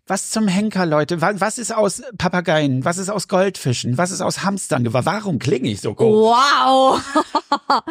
[0.09, 1.21] was zum Henker, Leute?
[1.21, 2.85] Was, ist aus Papageien?
[2.85, 3.99] Was ist aus Goldfischen?
[3.99, 4.87] Was ist aus Hamstern?
[4.93, 6.35] Warum klinge ich so komisch?
[6.35, 7.01] Wow.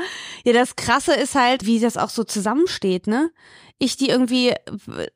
[0.43, 3.31] ja, das Krasse ist halt, wie das auch so zusammensteht, ne?
[3.79, 4.55] Ich die irgendwie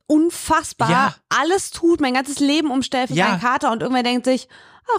[0.08, 1.16] unfassbar Ja.
[1.30, 3.30] alles tut, mein ganzes Leben umstellt für Ja.
[3.30, 4.48] meinen Kater und irgendwer denkt sich,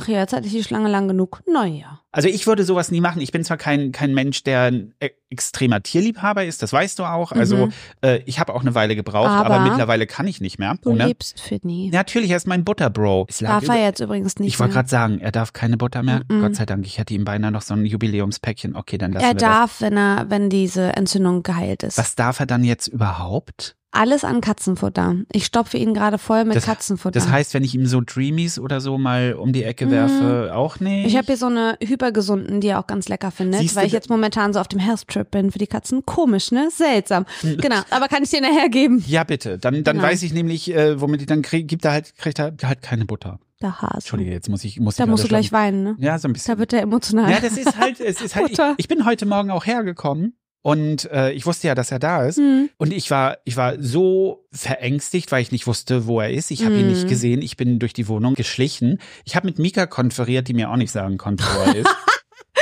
[0.00, 1.42] ach ja, jetzt hatte ich die Schlange lang genug.
[1.50, 2.00] Naja.
[2.14, 3.22] Also ich würde sowas nie machen.
[3.22, 7.04] Ich bin zwar kein, kein Mensch, der ein e- extremer Tierliebhaber ist, das weißt du
[7.04, 7.32] auch.
[7.32, 7.70] Also
[8.02, 9.54] äh, ich habe auch eine Weile gebraucht, aber, Mhm.
[9.54, 10.76] Aber mittlerweile kann ich nicht mehr.
[10.82, 11.06] Du ohne.
[11.06, 11.90] lebst für nie.
[11.90, 13.26] Natürlich, er ist mein Butterbro.
[13.40, 16.20] Darf er jetzt übrigens nicht Ich wollte gerade sagen, er darf keine Butter mehr.
[16.28, 16.42] Mhm.
[16.42, 18.76] Gott sei Dank, ich hätte ihm beinahe noch so ein Jubiläumspäckchen.
[18.76, 19.42] Okay, dann lassen Er wir das.
[19.48, 21.96] darf, wenn er, wenn diese Entzündung geheilt ist.
[21.98, 23.76] Was darf er dann jetzt überhaupt?
[23.94, 25.16] Alles an Katzenfutter.
[25.32, 27.12] Ich stopfe ihn gerade voll mit Das- Katzenfutter.
[27.12, 30.80] Das heißt, wenn ich ihm so Dreamies oder so mal um die Ecke werfe, auch
[30.80, 31.02] nicht.
[31.02, 31.06] Mhm.
[31.06, 33.92] Ich habe hier so eine hypergesunden, die er auch ganz lecker findet, Siehst weil ich
[33.92, 36.04] jetzt momentan so auf dem Health Trip bin für die Katzen.
[36.06, 36.70] Komisch, ne?
[36.72, 37.26] Seltsam.
[37.42, 39.04] genau, aber kann ich dir nachher geben.
[39.06, 39.58] ja, bitte.
[39.58, 40.08] Dann, dann Genau.
[40.08, 43.04] weiß ich nämlich, äh, womit ich dann krieg, gibt er halt, kriegt er halt keine
[43.04, 43.38] Butter.
[43.60, 43.94] Der Hase.
[43.96, 45.96] Entschuldige, jetzt muss ich, muss Da ich musst du gleich weinen, ne?
[45.98, 46.54] Ja, so ein bisschen.
[46.54, 47.30] Da wird er emotional.
[47.30, 48.74] Ja, das ist halt, es ist halt, ich, Butter.
[48.78, 52.38] ich bin heute Morgen auch hergekommen und äh, ich wusste ja, dass er da ist.
[52.38, 52.70] Hm.
[52.78, 56.50] Und ich war, ich war so verängstigt, weil ich nicht wusste, wo er ist.
[56.50, 56.92] Ich habe ihn Mhm.
[56.92, 57.42] nicht gesehen.
[57.42, 58.98] Ich bin durch die Wohnung geschlichen.
[59.24, 61.86] Ich habe mit Mika konferiert, die mir auch nicht sagen konnte, wo er ist.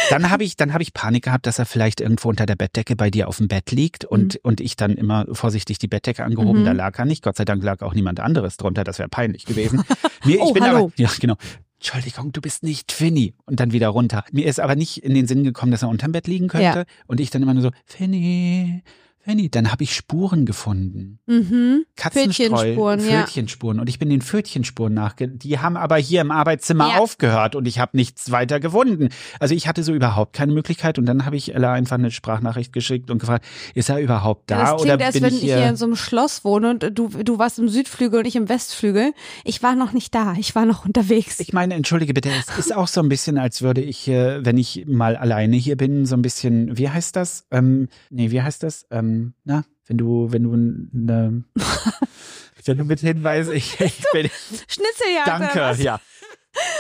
[0.09, 2.97] Dann habe ich, dann habe ich Panik gehabt, dass er vielleicht irgendwo unter der Bettdecke
[2.97, 6.63] bei dir auf dem Bett liegt und und ich dann immer vorsichtig die Bettdecke angehoben.
[6.63, 6.65] Mhm.
[6.65, 7.23] Da lag er nicht.
[7.23, 8.83] Gott sei Dank lag auch niemand anderes drunter.
[8.83, 9.85] Das wäre peinlich gewesen.
[10.25, 10.77] Mir, ich Oh, bin hallo.
[10.87, 11.37] aber, ja genau.
[11.81, 13.33] Entschuldigung, du bist nicht Finny.
[13.47, 14.23] Und dann wieder runter.
[14.33, 16.81] Mir ist aber nicht in den Sinn gekommen, dass er unterm Bett liegen könnte.
[16.81, 16.85] Ja.
[17.07, 18.83] Und ich dann immer nur so, Finny,
[19.23, 19.51] Finny.
[19.51, 21.19] Dann habe ich Spuren gefunden.
[21.27, 21.85] Mhm.
[21.97, 23.83] Katzenstreu, Pfötchenspuren, ja.
[23.83, 25.29] Und ich bin den Pfötchenspuren nachge...
[25.29, 26.99] Die haben aber hier im Arbeitszimmer Ja.
[26.99, 29.11] aufgehört und ich habe nichts weiter gewunden.
[29.39, 32.73] Also ich hatte so überhaupt keine Möglichkeit und dann habe ich Ella einfach eine Sprachnachricht
[32.73, 35.59] geschickt und gefragt, ist er überhaupt da das oder klingt, als bin wenn ich hier...
[35.59, 38.49] hier in so einem Schloss wohne und du, du warst im Südflügel und ich im
[38.49, 39.13] Westflügel.
[39.45, 40.35] Ich war noch nicht da.
[40.39, 41.41] Ich war noch unterwegs.
[41.41, 44.87] Ich meine, entschuldige bitte, es ist auch so ein bisschen, als würde ich, wenn ich
[44.87, 47.45] mal alleine hier bin, so ein bisschen, wie heißt das?
[47.51, 48.87] Ähm, nee, wie heißt das?
[48.91, 49.10] Ähm,
[49.45, 51.45] na, wenn du, wenn du eine,
[52.65, 54.29] wenn du mit Hinweis, ich, ich bin,
[54.69, 55.27] Schnitzeljagd.
[55.27, 55.83] danke, was?
[55.83, 56.01] ja.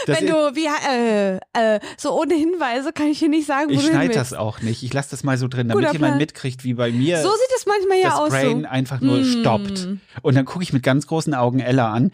[0.05, 1.37] Das Wenn du, wie, äh,
[1.77, 4.83] äh, so ohne Hinweise kann ich hier nicht sagen, wo ich schneide das auch nicht.
[4.83, 6.19] Ich lasse das mal so drin, damit Guter jemand Plan.
[6.19, 8.31] mitkriegt, wie bei mir So sieht es manchmal ja das aus.
[8.31, 8.69] Brain So.
[8.69, 9.25] einfach nur Mm.
[9.25, 9.89] stoppt.
[10.23, 12.11] Und dann gucke ich mit ganz großen Augen Ella an.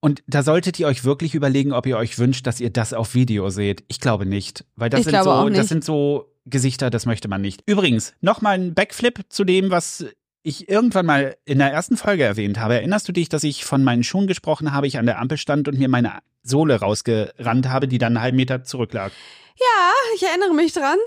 [0.00, 3.14] Und da solltet ihr euch wirklich überlegen, ob ihr euch wünscht, dass ihr das auf
[3.14, 3.84] Video seht.
[3.88, 7.28] Ich glaube nicht, weil das Ich sind so, auch das sind so Gesichter, das möchte
[7.28, 7.62] man nicht.
[7.66, 10.04] Übrigens, nochmal ein Backflip zu dem, was
[10.42, 12.74] ich irgendwann mal in der ersten Folge erwähnt habe.
[12.74, 15.66] Erinnerst du dich, dass ich von meinen Schuhen gesprochen habe, ich an der Ampel stand
[15.66, 19.10] und mir meine Sohle rausgerannt habe, die dann einen halben Meter zurücklag?
[19.58, 20.98] Ja, ich erinnere mich dran.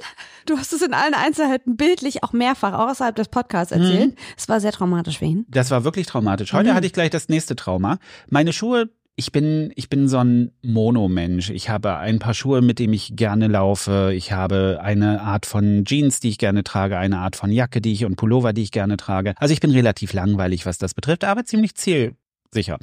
[0.48, 4.18] Du hast es in allen Einzelheiten bildlich auch mehrfach außerhalb des Podcasts erzählt.
[4.36, 5.46] Es war sehr traumatisch für ihn.
[5.50, 6.52] Das war wirklich traumatisch.
[6.52, 6.74] Heute Mhm.
[6.74, 8.00] hatte ich gleich das nächste Trauma.
[8.28, 11.50] Meine Schuhe, ich bin, ich bin so ein Monomensch.
[11.50, 14.14] Ich habe ein paar Schuhe, mit denen ich gerne laufe.
[14.16, 17.92] Ich habe eine Art von Jeans, die ich gerne trage, eine Art von Jacke, die
[17.92, 19.34] ich und Pullover, die ich gerne trage.
[19.36, 22.78] Also ich bin relativ langweilig, was das betrifft, aber ziemlich zielsicher.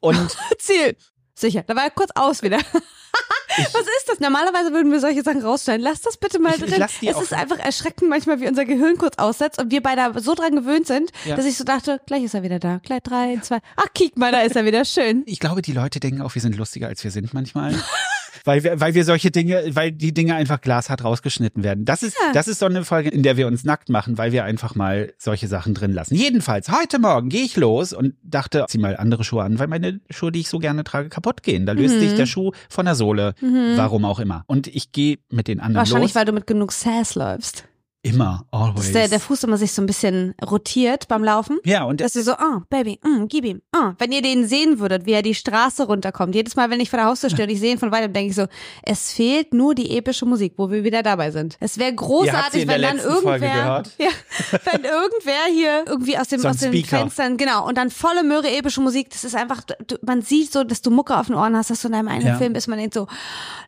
[0.00, 0.96] Und Ziel.
[1.38, 1.62] Sicher.
[1.66, 2.58] Da war er kurz aus wieder.
[2.58, 4.20] Was ist das?
[4.20, 5.82] Normalerweise würden wir solche Sachen rausschneiden.
[5.82, 6.84] Lass das bitte mal Ich- ich drin.
[7.00, 7.38] die es ist drin.
[7.38, 11.10] einfach erschreckend manchmal, wie unser Gehirn kurz aussetzt und wir beide so dran gewöhnt sind,
[11.24, 11.36] Ja.
[11.36, 12.80] dass ich so dachte, gleich ist er wieder da.
[12.82, 13.58] Gleich drei, zwei.
[13.76, 15.22] Ach, kiek mal, da ist er wieder schön.
[15.26, 17.74] ich glaube, die Leute denken auch, wir sind lustiger, als wir sind manchmal.
[18.46, 21.84] Weil wir, weil wir solche Dinge, weil die Dinge einfach glashart rausgeschnitten werden.
[21.84, 22.32] Das ist, Ja.
[22.32, 25.12] das ist so eine Folge, in der wir uns nackt machen, weil wir einfach mal
[25.18, 26.14] solche Sachen drin lassen.
[26.14, 30.00] Jedenfalls, heute Morgen gehe ich los und dachte, zieh mal andere Schuhe an, weil meine
[30.10, 31.66] Schuhe, die ich so gerne trage, kaputt gehen.
[31.66, 32.00] Da löst Mhm.
[32.00, 33.34] sich der Schuh von der Sohle.
[33.76, 34.44] Warum auch immer.
[34.46, 36.14] Und ich gehe mit den anderen Wahrscheinlich, los.
[36.14, 37.64] weil du mit genug Sass läufst.
[38.06, 38.74] Immer, always.
[38.76, 41.58] Dass der, der Fuß immer sich so ein bisschen rotiert beim Laufen.
[41.64, 43.62] ja, und Dass du so, oh, Baby, mm, gib ihm.
[43.76, 43.92] Oh.
[43.98, 46.34] Wenn ihr den sehen würdet, wie er die Straße runterkommt.
[46.34, 48.30] Jedes Mal, wenn ich vor der Haustür stehe und ich sehe ihn von weitem, denke
[48.30, 48.46] ich so,
[48.82, 51.56] es fehlt nur die epische Musik, wo wir wieder dabei sind.
[51.60, 54.08] Es wäre großartig, wenn dann irgendwer, ja,
[54.64, 56.98] wenn irgendwer hier irgendwie aus dem So aus den Speaker.
[56.98, 59.10] Fenstern, genau, und dann volle Möhre epische Musik.
[59.10, 61.82] Das ist einfach, du, man sieht so, dass du Mucke auf den Ohren hast, dass
[61.82, 62.36] du in einem einen Ja.
[62.36, 63.06] Film bist, man denkt so,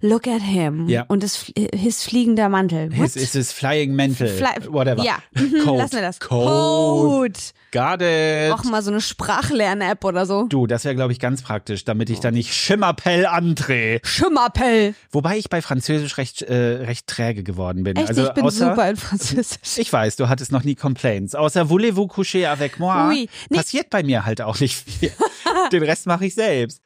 [0.01, 0.89] look at him.
[0.89, 1.05] Ja.
[1.09, 2.97] Und das, his fliegender Mantel.
[2.97, 3.07] What?
[3.07, 5.03] es ist es Flying Mental, Fly- whatever.
[5.05, 5.79] Ja, mhm, Code.
[5.79, 6.21] lassen wir das.
[6.21, 7.33] Code.
[7.71, 8.51] Got it.
[8.53, 10.45] Auch mal so eine Sprachlern-App oder so.
[10.45, 14.01] Du, das wäre, glaube ich, ganz praktisch, damit ich da nicht Schimmerpell andrehe.
[14.05, 14.95] Schimmerpell.
[15.11, 16.55] Wobei ich bei Französisch recht, äh,
[16.87, 17.97] recht träge geworden bin.
[17.97, 19.59] Echt, also ich bin außer, super in Französisch.
[19.77, 21.35] Ich weiß, du hattest noch nie Complaints.
[21.35, 23.09] Außer voulez-vous coucher avec moi?
[23.09, 23.29] Oui.
[23.51, 23.57] Nee.
[23.59, 25.13] Passiert bei mir halt auch nicht viel.
[25.73, 26.81] Den Rest mache ich selbst.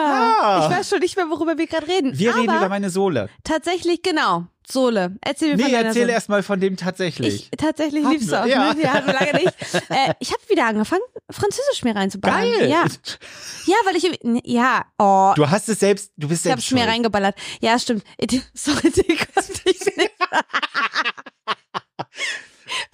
[0.00, 2.18] Ah, ich weiß schon nicht mehr, worüber wir gerade reden.
[2.18, 3.28] Wir Aber reden über meine Sohle.
[3.44, 4.46] tatsächlich, genau.
[4.70, 5.16] Sohle.
[5.20, 6.12] Erzähl mir Nee, von deiner erzähl Sohle.
[6.12, 7.48] erst mal von dem tatsächlich.
[7.52, 8.72] Ich tatsächlich Hatten liebst du auch, ja.
[8.74, 8.80] ne?
[8.82, 9.54] Ja, hatten wir lange nicht.
[9.90, 12.42] Äh, ich habe wieder angefangen, Französisch mir reinzuballern.
[12.58, 12.68] Geil.
[12.70, 12.84] Ja.
[13.66, 16.80] ja, weil ich ja, oh, Du hast es selbst, du bist ich selbst hab's mir
[16.80, 16.90] schuld.
[16.90, 17.36] reingeballert.
[17.60, 18.04] Ja, stimmt.
[18.54, 20.10] Sorry, die konnte ich nicht.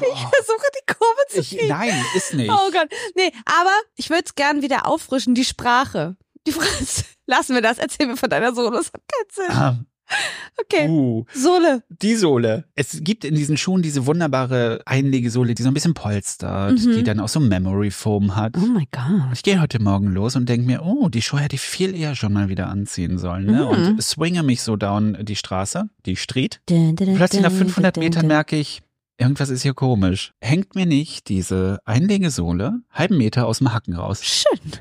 [0.00, 1.68] Ich versuche die Kurve zu Ich, kriegen.
[1.68, 2.50] nein, ist nicht.
[2.50, 2.88] Oh Gott.
[3.14, 6.16] Nee, aber ich würde es gern wieder auffrischen, die Sprache.
[6.46, 7.04] Die Franz.
[7.26, 7.78] Lassen wir das.
[7.78, 8.76] Erzähl mir von deiner Sohle.
[8.76, 9.56] Das hat keinen Sinn.
[9.56, 9.78] Ah,
[10.60, 10.88] Okay.
[10.88, 11.24] uh.
[11.32, 11.82] Sohle.
[12.02, 12.64] Die Sohle.
[12.74, 16.96] Es gibt in diesen Schuhen diese wunderbare Einlegesohle, die so ein bisschen polstert, Mhm.
[16.96, 18.56] die dann auch so Memory Foam hat.
[18.56, 19.32] Oh my God.
[19.34, 22.14] Ich gehe heute Morgen los und denke mir, oh, die Schuhe hätte ich viel eher
[22.16, 23.46] schon mal wieder anziehen sollen.
[23.46, 23.62] Ne?
[23.64, 23.68] Mhm.
[23.68, 26.60] Und swinge mich so down die Straße, die Street.
[26.66, 28.82] Plötzlich nach 500 Metern merke ich,
[29.18, 30.32] irgendwas ist hier komisch.
[30.40, 34.24] Hängt mir nicht diese Einlegesohle halben Meter aus dem Hacken raus.
[34.24, 34.72] Schön.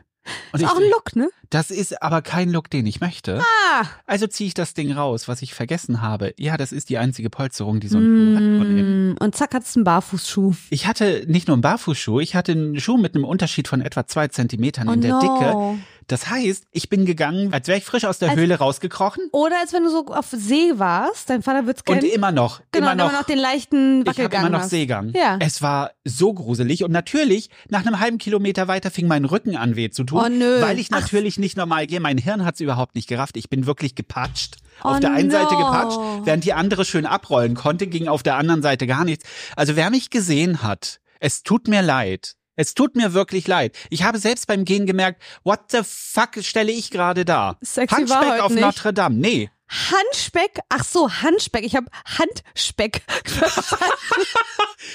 [0.51, 1.29] Und Ist ich, auch ein Look, ne?
[1.49, 3.39] das ist aber kein Look, den ich möchte.
[3.39, 3.85] Ah.
[4.05, 6.33] Also ziehe ich das Ding raus, was ich vergessen habe.
[6.37, 9.11] Ja, das ist die einzige Polsterung, die so ein Schuh hat von.
[9.11, 10.53] Mm, Und zack, hat's einen Barfußschuh.
[10.69, 14.05] Ich hatte nicht nur einen Barfußschuh, ich hatte einen Schuh mit einem Unterschied von etwa
[14.07, 15.19] zwei Zentimetern Oh in der no.
[15.19, 15.79] Dicke.
[16.07, 19.27] Das heißt, ich bin gegangen, als wäre ich frisch aus der Als- Höhle rausgekrochen.
[19.33, 22.11] Oder als wenn du so auf See warst, dein Vater wird's Und kennen.
[22.13, 24.63] immer noch, genau, immer und noch, immer noch den leichten ich habe Wackelgang immer noch.
[24.63, 25.11] Seegang.
[25.13, 25.37] Ja.
[25.41, 29.75] Es war so gruselig und natürlich, nach einem halben Kilometer weiter fing mein Rücken an
[29.75, 30.61] weh zu tun, Oh, nö.
[30.61, 31.01] weil ich Ach.
[31.01, 31.99] natürlich nicht normal gehe.
[31.99, 33.35] Mein Hirn hat's überhaupt nicht gerafft.
[33.35, 34.55] Ich bin wirklich gepatscht.
[34.81, 35.65] Auf Oh, der einen Seite no.
[35.65, 39.25] gepatscht, während die andere schön abrollen konnte, ging auf der anderen Seite gar nichts.
[39.57, 42.35] Also wer mich gesehen hat, es tut mir leid.
[42.57, 43.77] Es tut mir wirklich leid.
[43.91, 47.55] Ich habe selbst beim Gehen gemerkt, what the fuck stelle ich gerade da?
[47.61, 48.61] Sexy Handspeck auf nicht.
[48.61, 49.15] Notre Dame.
[49.15, 49.51] Nee.
[49.69, 50.59] Handspeck?
[50.69, 51.63] Ach so, Handspeck.
[51.63, 51.85] Ich habe
[52.17, 53.85] Handspeck verstanden.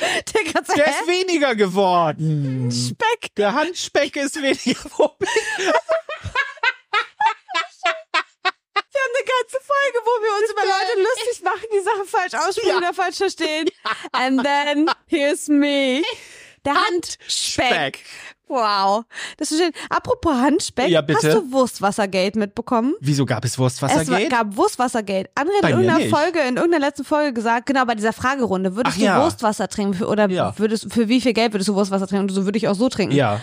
[0.35, 2.71] Der ganze Der ist weniger geworden.
[2.73, 3.33] Speck.
[3.37, 4.81] Der Handspeck ist weniger.
[8.95, 12.35] Wir haben eine ganze Folge, wo wir uns über Leute lustig machen, die Sachen falsch
[12.49, 13.69] aussprechen oder falsch verstehen.
[14.13, 16.03] And then, here's me.
[16.65, 17.27] Der Handspeck.
[17.29, 17.99] Speck.
[18.49, 19.05] Wow.
[19.39, 19.73] Das ist schön.
[19.89, 21.27] Apropos Handspeck, Ja, bitte.
[21.27, 22.95] hast du Wurstwassergate mitbekommen?
[23.01, 24.29] Wieso gab es Es war, Wurstwassergate?
[24.29, 25.31] gab Wurstwassergate.
[25.35, 26.11] André hat in irgendeiner nicht.
[26.15, 29.23] Folge, in irgendeiner letzten Folge gesagt, genau bei dieser Fragerunde, würdest Ach du ja.
[29.25, 30.53] Wurstwasser trinken für, oder Ja.
[30.59, 32.29] würdest, für wie viel Geld würdest du Wurstwasser trinken?
[32.29, 33.15] Und so würde ich auch so trinken.
[33.17, 33.41] Ja.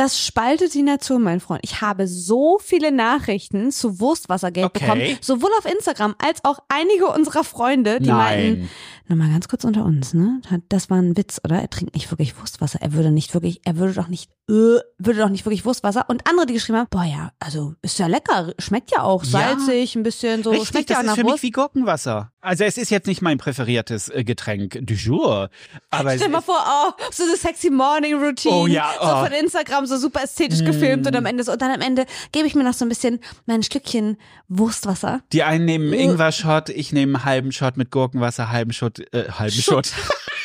[0.00, 1.60] Das spaltet die Nation, mein Freund.
[1.62, 4.78] Ich habe so viele Nachrichten zu Wurstwassergate Okay.
[4.86, 8.16] bekommen, sowohl auf Instagram als auch einige unserer Freunde, die Nein.
[8.16, 8.70] meinten,
[9.08, 10.40] nur mal ganz kurz unter uns, ne?
[10.70, 11.56] Das war ein Witz, oder?
[11.60, 12.80] Er trinkt nicht wirklich Wurstwasser.
[12.80, 14.52] Er würde nicht wirklich, er würde doch nicht, äh,
[14.96, 16.06] würde doch nicht wirklich Wurstwasser.
[16.08, 19.30] Und andere, die geschrieben haben, boah ja, also ist ja lecker, schmeckt ja auch Ja.
[19.58, 21.34] salzig, ein bisschen so, Richtig, schmeckt das ja ist nach für Wurst.
[21.34, 22.32] mich wie Gurkenwasser.
[22.42, 25.50] Also es ist jetzt nicht mein präferiertes äh, Getränk du jour.
[25.90, 28.54] Aber Stell dir mal vor, oh, so eine sexy Morning Routine.
[28.54, 29.24] Oh ja, So oh.
[29.24, 31.52] von Instagram, so super ästhetisch gefilmt und am Ende so.
[31.52, 34.16] Und dann am Ende gebe ich mir noch so ein bisschen mein Stückchen
[34.48, 35.22] Wurstwasser.
[35.32, 35.92] die einen nehmen.
[35.92, 39.92] Ingwer-Shot, ich nehme einen halben Shot mit Gurkenwasser, halben Shot, äh, halben Shot.
[39.92, 40.14] der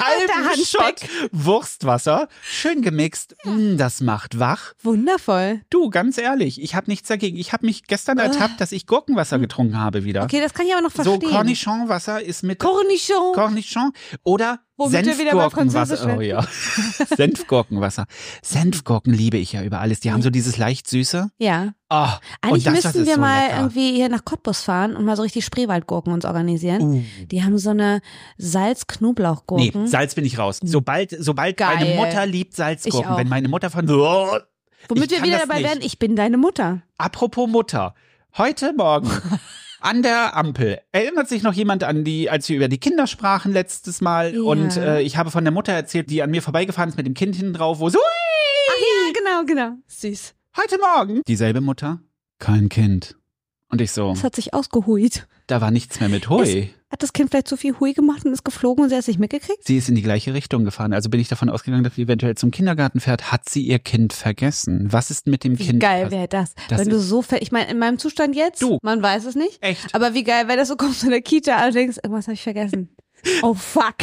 [0.00, 0.64] halben.
[0.64, 2.28] Shot Wurstwasser.
[2.42, 3.36] Schön gemixt.
[3.44, 4.74] Mm, das macht wach.
[4.82, 5.60] Wundervoll.
[5.70, 7.36] Du, ganz ehrlich, ich habe nichts dagegen.
[7.36, 10.24] Ich habe mich gestern ertappt, dass ich Gurkenwasser getrunken habe wieder.
[10.24, 11.30] Okay, das kann ich aber noch so verstehen.
[11.30, 13.32] Cornichonwasser ist mit Cornichon.
[13.34, 15.96] Cornichon oder Womit wir wieder bei Senfgurkenwasser.
[15.96, 16.46] Französisch Oh ja.
[17.16, 18.06] Senfgurkenwasser.
[18.42, 20.00] Senfgurken liebe ich ja über alles.
[20.00, 21.30] Die haben so dieses leicht süße.
[21.38, 21.74] ja.
[21.92, 22.06] Oh,
[22.40, 23.56] Eigentlich das, müssten wir so mal lecker.
[23.58, 26.80] irgendwie hier nach Cottbus fahren und mal so richtig Spreewaldgurken uns organisieren.
[26.82, 27.02] Uh.
[27.26, 29.88] Die haben so eine Nee, Salz-Knoblauchgurken.
[29.88, 30.60] Salz bin ich raus.
[30.62, 31.74] Sobald, sobald Geil.
[31.74, 34.38] meine Mutter liebt Salzgurken, wenn meine Mutter von oh,
[34.88, 35.64] Womit wir wieder dabei nicht.
[35.68, 36.82] werden, ich bin deine Mutter.
[36.96, 37.94] Apropos Mutter.
[38.38, 39.10] Heute Morgen
[39.80, 40.80] an der Ampel.
[40.92, 44.34] Erinnert sich noch jemand an die, als wir über die Kinder sprachen letztes Mal?
[44.34, 44.42] Ja.
[44.42, 47.14] Und äh, ich habe von der Mutter erzählt, die an mir vorbeigefahren ist mit dem
[47.14, 49.76] Kind hinten drauf, wo so, Ach ja, genau, genau.
[49.86, 50.34] Süß.
[50.56, 51.22] heute Morgen.
[51.26, 52.00] Dieselbe Mutter,
[52.38, 53.16] kein Kind.
[53.68, 55.26] Und ich so, Das hat sich ausgehuit.
[55.46, 56.70] da war nichts mehr mit Hui.
[56.90, 59.06] Hat das Kind vielleicht zu viel Hui gemacht und ist geflogen und sie hat es
[59.08, 59.64] nicht mitgekriegt?
[59.64, 60.92] Sie ist in die gleiche Richtung gefahren.
[60.92, 63.30] Also bin ich davon ausgegangen, dass sie eventuell zum Kindergarten fährt.
[63.30, 64.92] Hat sie ihr Kind vergessen?
[64.92, 65.80] Was ist mit dem Wie Kind?
[65.80, 66.54] geil wäre das.
[66.68, 67.42] Das Wenn du so fällt.
[67.42, 68.78] Ich meine, in meinem Zustand jetzt, Du.
[68.82, 69.62] man weiß es nicht.
[69.62, 69.94] Echt?
[69.94, 72.42] Aber wie geil wäre das, du kommst in der Kita und denkst, irgendwas habe ich
[72.42, 72.94] vergessen.
[73.42, 73.96] Oh fuck.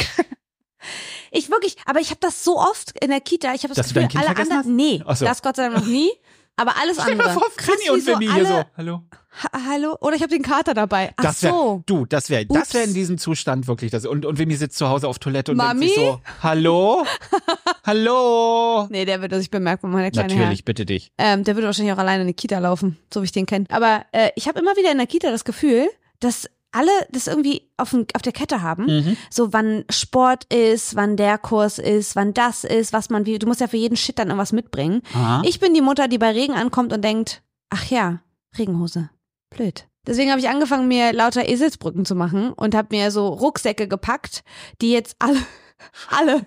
[1.32, 3.52] Ich wirklich, aber ich habe das so oft in der Kita.
[3.54, 5.24] Ich habe das Dass Gefühl, alle anderen, nee, Ach so.
[5.24, 6.08] das Gott sei Dank noch nie.
[6.58, 7.28] Aber alles Stell andere.
[7.28, 8.62] mal vor, Krass, Finny und wie so hier so.
[8.76, 9.02] Hallo.
[9.42, 9.96] Ha hallo?
[10.00, 11.12] Oder ich habe den Kater dabei.
[11.16, 11.82] Ach Das wär, so.
[11.86, 14.04] du, das wäre, das wäre in diesem Zustand wirklich das.
[14.04, 15.80] Und, und Vimy sitzt zu Hause auf Toilette und Mami?
[15.86, 17.04] denkt sich so, hallo?
[17.86, 18.86] hallo?
[18.90, 21.12] Nee, der wird sich bemerkt, wenn meine kleine Natürlich, bitte dich.
[21.16, 21.34] Herr.
[21.34, 23.66] Ähm, der würde wahrscheinlich auch alleine in die Kita laufen, so wie ich den kenne.
[23.70, 25.88] Aber äh, ich habe immer wieder in der Kita das Gefühl,
[26.20, 28.86] dass alle das irgendwie auf, auf der Kette haben.
[28.86, 29.16] Mhm.
[29.30, 33.38] So wann Sport ist, wann der Kurs ist, wann das ist, was man wie.
[33.38, 35.02] Du musst ja für jeden Shit dann irgendwas mitbringen.
[35.14, 35.42] Aha.
[35.44, 38.20] Ich bin die Mutter, die bei Regen ankommt und denkt, ach ja,
[38.56, 39.10] Regenhose.
[39.50, 39.86] Blöd.
[40.06, 44.42] Deswegen habe ich angefangen, mir lauter Eselsbrücken zu machen und habe mir so Rucksäcke gepackt,
[44.80, 45.40] die jetzt alle,
[46.10, 46.46] alle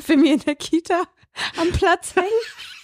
[0.00, 1.02] für mir in der Kita
[1.60, 2.28] am Platz hängen.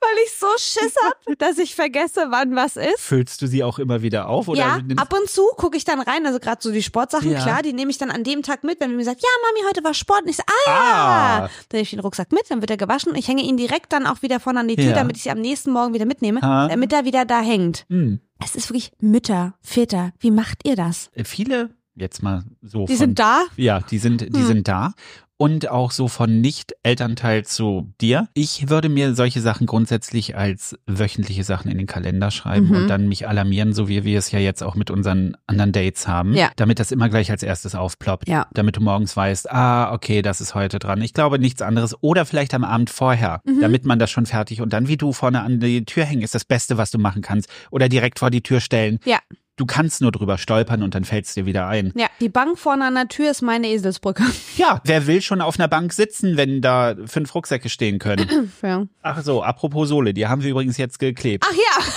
[0.00, 2.98] Weil ich so Schiss hab, dass ich vergesse, wann was ist.
[3.00, 4.48] Füllst du sie auch immer wieder auf?
[4.48, 7.42] Oder ja, ab und zu gucke ich dann rein, also gerade so die Sportsachen, Ja.
[7.42, 9.82] klar, die nehme ich dann an dem Tag mit, wenn mir sagt, ja, Mami, heute
[9.84, 10.22] war Sport.
[10.22, 11.38] Und ich so, ah, Ah.
[11.40, 13.92] dann nehme ich den Rucksack mit, dann wird er gewaschen und ich hänge ihn direkt
[13.92, 14.94] dann auch wieder vorne an die Tür, Ja.
[14.94, 16.68] damit ich sie am nächsten Morgen wieder mitnehme, Ah.
[16.68, 17.84] damit er wieder da hängt.
[17.88, 18.20] Hm.
[18.42, 21.10] Es ist wirklich Mütter, Väter, wie macht ihr das?
[21.14, 23.42] Äh, Viele, jetzt mal so Die von, sind da?
[23.56, 24.46] Ja, die sind, die Hm.
[24.46, 24.92] sind da.
[25.40, 28.28] Und auch so von Nicht-Elternteil zu dir.
[28.34, 32.74] Ich würde mir solche Sachen grundsätzlich als wöchentliche Sachen in den Kalender schreiben Mhm.
[32.76, 36.08] und dann mich alarmieren, so wie wir es ja jetzt auch mit unseren anderen Dates
[36.08, 36.34] haben.
[36.34, 36.50] Ja.
[36.56, 38.26] Damit das immer gleich als erstes aufploppt.
[38.28, 38.48] Ja.
[38.52, 41.00] Damit du morgens weißt, ah, okay, das ist heute dran.
[41.02, 41.94] Ich glaube nichts anderes.
[42.02, 43.60] Oder vielleicht am Abend vorher, Mhm.
[43.60, 46.34] damit man das schon fertig und dann wie du vorne an die Tür hängen, ist
[46.34, 47.48] das Beste, was du machen kannst.
[47.70, 48.98] Oder direkt vor die Tür stellen.
[49.04, 49.18] Ja.
[49.58, 51.92] Du kannst nur drüber stolpern und dann fällt's dir wieder ein.
[51.96, 54.22] Ja, die Bank vorne an der Tür ist meine Eselsbrücke.
[54.56, 58.52] Ja, wer will schon auf einer Bank sitzen, wenn da fünf Rucksäcke stehen können?
[58.62, 58.86] Ja.
[59.02, 61.44] Ach so, apropos Sohle, die haben wir übrigens jetzt geklebt.
[61.48, 61.92] Ach ja,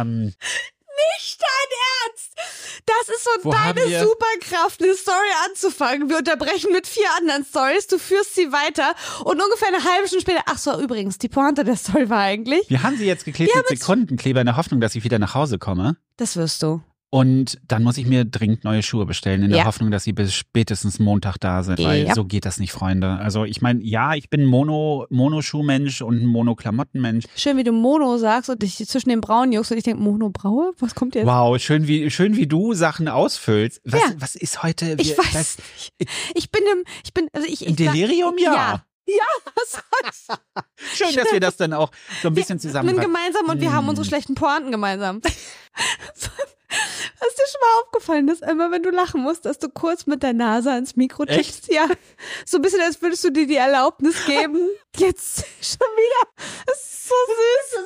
[0.00, 0.24] Ähm,
[1.16, 1.42] nicht!
[2.86, 5.16] Das ist so Wo deine Superkraft, eine Story
[5.48, 6.08] anzufangen.
[6.08, 8.94] Wir unterbrechen mit vier anderen Stories, du führst sie weiter
[9.24, 12.68] und ungefähr eine halbe Stunde später, ach so, übrigens, die Pointe der Story war eigentlich,
[12.70, 15.58] wir haben sie jetzt geklebt mit Sekundenkleber in der Hoffnung, dass ich wieder nach Hause
[15.58, 15.96] komme.
[16.16, 16.80] das wirst du.
[17.08, 19.64] Und dann muss ich mir dringend neue Schuhe bestellen, in der Ja.
[19.64, 21.78] Hoffnung, dass sie bis spätestens Montag da sind.
[21.78, 22.14] Weil Ja.
[22.14, 23.18] so geht das nicht, Freunde.
[23.18, 27.24] Also ich meine, ja, ich bin Mono, Monoschuhmensch und ein Monoklamottenmensch.
[27.36, 30.30] Schön, wie du Mono sagst und dich zwischen den Brauen juckst und ich denke, Mono
[30.30, 30.72] Braue?
[30.80, 31.26] Was kommt jetzt?
[31.26, 33.80] Wow, schön wie, schön wie du Sachen ausfüllst.
[33.84, 34.06] Was, Ja.
[34.18, 34.96] was ist heute?
[34.98, 36.10] Ich wir- weiß nicht.
[36.34, 38.52] Ich bin im, ich bin, also ich, Im ich Delirium, ja.
[38.52, 38.84] Ja.
[39.08, 39.80] Ja, was
[40.26, 40.38] soll's?
[40.96, 43.02] Schön, dass wir das dann auch so ein bisschen Wir sind zusammenfassen.
[43.06, 44.08] gemeinsam und wir haben unsere Mm.
[44.08, 45.20] schlechten Pointen gemeinsam.
[47.28, 50.22] Ist dir schon mal aufgefallen, dass immer, wenn du lachen musst, dass du kurz mit
[50.22, 51.72] der Nase ans Mikro tippst.
[51.72, 51.86] Ja.
[52.44, 54.68] So ein bisschen, als würdest du dir die Erlaubnis geben.
[54.96, 56.44] Jetzt schon wieder.
[56.72, 57.84] Es ist so süß.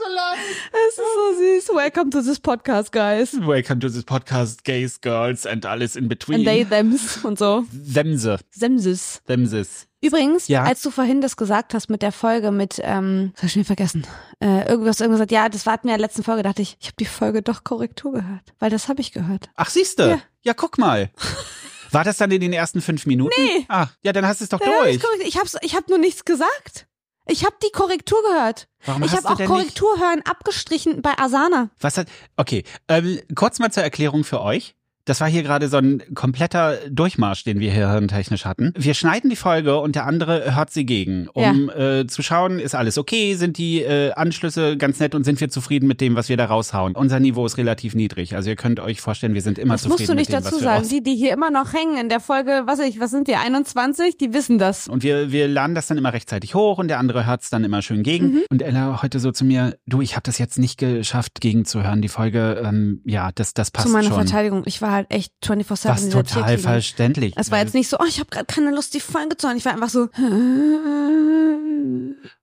[0.73, 1.77] Es ist so süß.
[1.77, 3.35] Welcome to this podcast, guys.
[3.35, 6.39] Welcome to this podcast, Gays, Girls and alles in between.
[6.39, 7.65] And they, thems und so.
[7.71, 9.21] Themse, Semsis.
[9.27, 9.90] Themses.
[10.03, 10.63] Übrigens, Ja.
[10.63, 13.65] als du vorhin das gesagt hast mit der Folge mit, ähm, das hab ich schon
[13.65, 14.07] vergessen,
[14.43, 16.97] äh, irgendwas, irgendwas gesagt, ja, das war in der letzten Folge, dachte ich, ich habe
[16.99, 19.51] die Folge doch Korrektur gehört, weil das habe ich gehört.
[19.57, 20.09] Ach, siehste.
[20.09, 20.21] Ja.
[20.43, 20.55] Ja.
[20.55, 21.11] guck mal.
[21.93, 23.35] War das dann in den ersten fünf Minuten?
[23.37, 23.67] Nee.
[23.69, 24.95] Ah, ja, dann hast du es doch hab durch.
[24.97, 26.87] ich korrekt- ich hab's, ich hab nur nichts gesagt.
[27.27, 28.69] Ich habe die Korrektur gehört.
[28.87, 31.71] Warum ich habe auch Korrektur hören abgestrichen bei Asana.
[31.81, 32.07] Was hat.
[32.37, 34.77] Okay, ähm, kurz mal zur Erklärung für euch.
[35.05, 38.73] Das war hier gerade so ein kompletter Durchmarsch, den wir hier hirntechnisch hatten.
[38.77, 42.75] Wir schneiden die Folge und der andere hört sie gegen, um äh, zu schauen, ist
[42.75, 46.29] alles okay, sind die äh, Anschlüsse ganz nett und sind wir zufrieden mit dem, was
[46.29, 46.95] wir da raushauen.
[46.95, 48.35] Unser Niveau ist relativ niedrig.
[48.35, 50.59] Also ihr könnt euch vorstellen, wir sind immer Das zufrieden musst du nicht dem, dazu
[50.59, 50.89] sagen.
[50.89, 54.17] Die, die hier immer noch hängen in der Folge, was ich, was sind wir, 21,
[54.19, 54.89] die wissen das.
[54.89, 57.65] Und wir, wir laden das dann immer rechtzeitig hoch und der andere hört es dann
[57.65, 58.27] immer schön gegen.
[58.27, 58.43] Mhm.
[58.51, 62.03] Und Ella heute so zu mir, du, ich habe das jetzt nicht geschafft, gegenzuhören.
[62.03, 64.15] Die Folge, ähm, ja, das, das passt Zu meiner schon.
[64.15, 67.35] Verteidigung, ich war halt echt 24-7 Was total verständlich.
[67.37, 69.57] Es war jetzt nicht so, oh, ich habe gerade keine Lust, die Folge zu hören.
[69.57, 70.09] Ich war einfach so,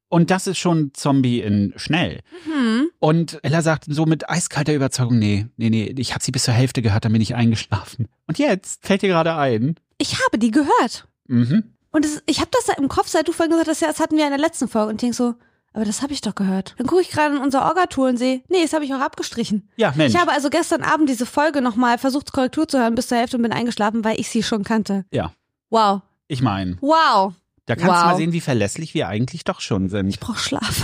[0.10, 2.22] Und das ist schon Zombie in schnell.
[2.46, 2.90] hm.
[3.00, 6.54] Und Ella sagt so mit eiskalter Überzeugung, nee, nee, nee, ich habe sie bis zur
[6.54, 8.08] Hälfte gehört, dann bin ich eingeschlafen.
[8.26, 9.76] Und jetzt fällt dir gerade ein.
[9.98, 11.08] ich habe die gehört.
[11.28, 11.64] Mhm.
[11.92, 14.00] Und es, ich habe das da im Kopf, seit du vorhin gesagt hast, ja, das
[14.00, 14.90] hatten wir in der letzten Folge.
[14.90, 15.36] Und ich denk so,
[15.78, 16.74] aber das habe ich doch gehört.
[16.80, 19.70] Dann gucke ich gerade in unser Orga-Tool und sehe, nee, das habe ich auch abgestrichen.
[19.78, 20.14] Ja, Mensch.
[20.14, 23.38] Ich habe also gestern Abend diese Folge nochmal versucht, Korrektur zu hören bis zur Hälfte
[23.38, 25.06] und bin eingeschlafen, weil ich sie schon kannte.
[25.12, 25.32] ja,
[25.70, 26.02] Wow.
[26.28, 27.34] ich meine, Wow.
[27.68, 28.02] da kannst Wow.
[28.02, 30.08] du mal sehen, wie verlässlich wir eigentlich doch schon sind.
[30.08, 30.84] Ich brauche Schlaf.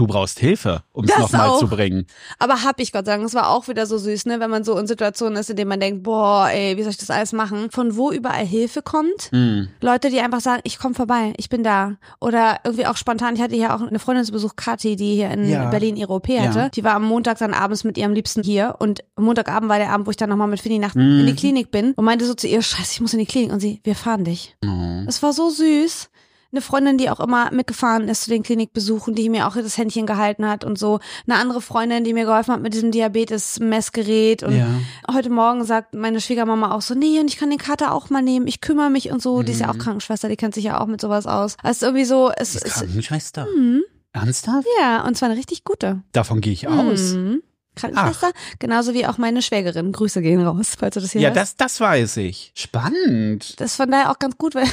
[0.00, 2.06] Du brauchst Hilfe, um es nochmal zu bringen.
[2.38, 4.78] Aber hab ich Gott sagen, es war auch wieder so süß, ne, wenn man so
[4.78, 7.70] in Situationen ist, in denen man denkt, boah, ey, wie soll ich das alles machen?
[7.70, 9.30] Von wo überall Hilfe kommt.
[9.30, 9.68] Mhm.
[9.82, 11.96] Leute, die einfach sagen, ich komme vorbei, ich bin da.
[12.18, 15.30] Oder irgendwie auch spontan, ich hatte hier auch eine Freundin zu Besuch, Kathi, die hier
[15.32, 15.68] in Ja.
[15.68, 16.44] Berlin ihre OP Ja.
[16.44, 16.70] hatte.
[16.74, 19.90] Die war am Montag dann abends mit ihrem Liebsten hier und am Montagabend war der
[19.90, 21.20] Abend, wo ich dann nochmal mit Finny Nacht Mhm.
[21.20, 23.52] in die Klinik bin und meinte so zu ihr, scheiße, ich muss in die Klinik.
[23.52, 24.56] Und sie, wir fahren dich.
[24.64, 25.02] Oh.
[25.06, 26.08] Es war so süß.
[26.52, 30.04] Eine Freundin, die auch immer mitgefahren ist zu den Klinikbesuchen, die mir auch das Händchen
[30.06, 30.98] gehalten hat und so.
[31.28, 34.42] Eine andere Freundin, die mir geholfen hat mit diesem Diabetes-Messgerät.
[34.42, 34.66] Und Ja.
[35.12, 38.22] heute Morgen sagt meine Schwiegermama auch so, nee, und ich kann den Kater auch mal
[38.22, 39.42] nehmen, ich kümmere mich und so.
[39.42, 41.56] Die ist ja auch Krankenschwester, die kennt sich ja auch mit sowas aus.
[41.62, 43.46] Also irgendwie so, es ist Krankenschwester.
[43.56, 43.82] Mhm.
[44.12, 44.66] Ernsthaft?
[44.80, 46.02] ja, und zwar eine richtig gute.
[46.12, 47.12] Davon gehe ich aus.
[47.12, 47.42] Mhm.
[47.76, 49.92] Krankenschwester, genauso wie auch meine Schwägerin.
[49.92, 51.38] Grüße gehen raus, falls du das hier Ja, hörst.
[51.38, 52.50] das, das weiß ich.
[52.56, 53.60] Spannend.
[53.60, 54.66] Das ist von daher auch ganz gut, weil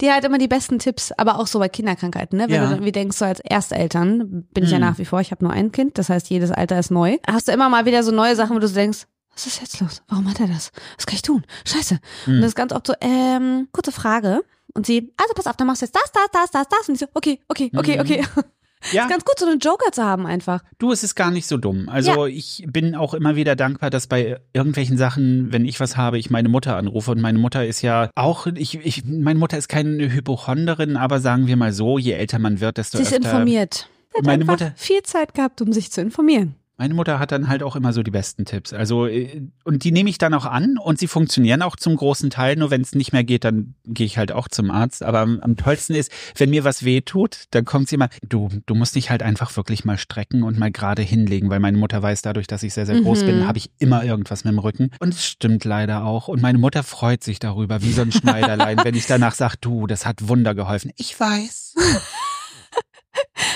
[0.00, 2.44] die hat immer die besten Tipps, aber auch so bei Kinderkrankheiten, ne?
[2.48, 2.64] Wenn Ja.
[2.68, 4.84] du dann wie denkst, so als Ersteltern bin ich ja Mhm.
[4.84, 7.18] nach wie vor, ich habe nur ein Kind, das heißt, jedes Alter ist neu.
[7.26, 9.80] Hast du immer mal wieder so neue Sachen, wo du so denkst, was ist jetzt
[9.80, 10.02] los?
[10.08, 10.70] Warum hat er das?
[10.96, 11.44] Was kann ich tun?
[11.66, 11.98] Scheiße.
[12.26, 12.34] Mhm.
[12.36, 14.42] Und das ist ganz oft so, ähm, kurze Frage.
[14.74, 16.88] Und sie, also pass auf, dann machst du jetzt das, das, das, das, das.
[16.88, 18.42] Und ich so, okay, okay, okay, Mhm.
[18.92, 20.62] Ja, Ist ganz gut, so einen Joker zu haben einfach.
[20.78, 21.88] du, es ist gar nicht so dumm.
[21.88, 26.18] Also ich bin auch immer wieder dankbar, dass bei irgendwelchen Sachen, wenn ich was habe,
[26.18, 27.10] ich meine Mutter anrufe.
[27.10, 31.46] Und meine Mutter ist ja auch, ich, ich, meine Mutter ist keine Hypochonderin, aber sagen
[31.46, 33.88] wir mal so, je älter man wird, desto Sie ist informiert.
[34.16, 36.54] Hat Meine Mutter- viel Zeit gehabt, um sich zu informieren.
[36.78, 38.74] Meine Mutter hat dann halt auch immer so die besten Tipps.
[38.74, 42.28] Also, äh, und die nehme ich dann auch an und sie funktionieren auch zum großen
[42.28, 42.56] Teil.
[42.56, 45.02] Nur wenn es nicht mehr geht, dann gehe ich halt auch zum Arzt.
[45.02, 48.50] Aber am, am tollsten ist, wenn mir was weh tut, dann kommt sie mal, du,
[48.66, 52.02] du musst dich halt einfach wirklich mal strecken und mal gerade hinlegen, weil meine Mutter
[52.02, 53.26] weiß dadurch, dass ich sehr, sehr groß Mhm.
[53.26, 54.90] bin, habe ich immer irgendwas mit dem Rücken.
[55.00, 56.28] Und es stimmt leider auch.
[56.28, 59.86] Und meine Mutter freut sich darüber, wie so ein Schneiderlein, wenn ich danach sage, du,
[59.86, 60.90] das hat Wunder geholfen.
[60.96, 61.74] Ich weiß.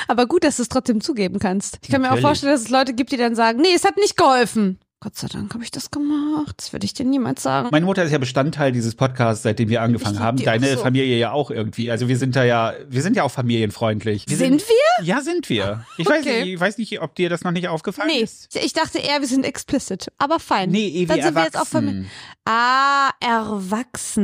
[0.09, 1.79] Aber gut, dass du es trotzdem zugeben kannst.
[1.83, 2.27] Ich kann mir auch Natürlich.
[2.27, 4.79] vorstellen, dass es Leute gibt, die dann sagen, nee, es hat nicht geholfen.
[5.03, 6.57] Gott sei Dank habe ich das gemacht.
[6.59, 7.71] Das würde ich dir niemals sagen.
[7.73, 10.37] Meine Mutter ist ja Bestandteil dieses Podcasts, seitdem wir angefangen haben.
[10.37, 10.83] Deine so.
[10.83, 11.91] Familie ja auch irgendwie.
[11.91, 14.27] Also wir sind da ja, wir sind ja auch familienfreundlich.
[14.29, 15.05] Wir Sind wir?
[15.07, 15.87] Ja, sind wir.
[15.97, 16.43] Ich weiß Okay.
[16.45, 18.55] nicht, ich weiß nicht, ob dir das noch nicht aufgefallen Nee, ist.
[18.55, 20.13] ich dachte eher, wir sind explicit.
[20.19, 20.69] Aber fein.
[20.71, 21.87] Nee, eh, Dann sind wir jetzt auch erwachsen.
[21.87, 22.07] Familie.
[22.45, 24.21] Ah, erwachsen.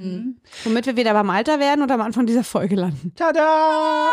[0.00, 0.36] Hm.
[0.62, 3.12] Womit wir wieder beim Alter werden oder am Anfang dieser Folge landen.
[3.16, 4.10] Tada!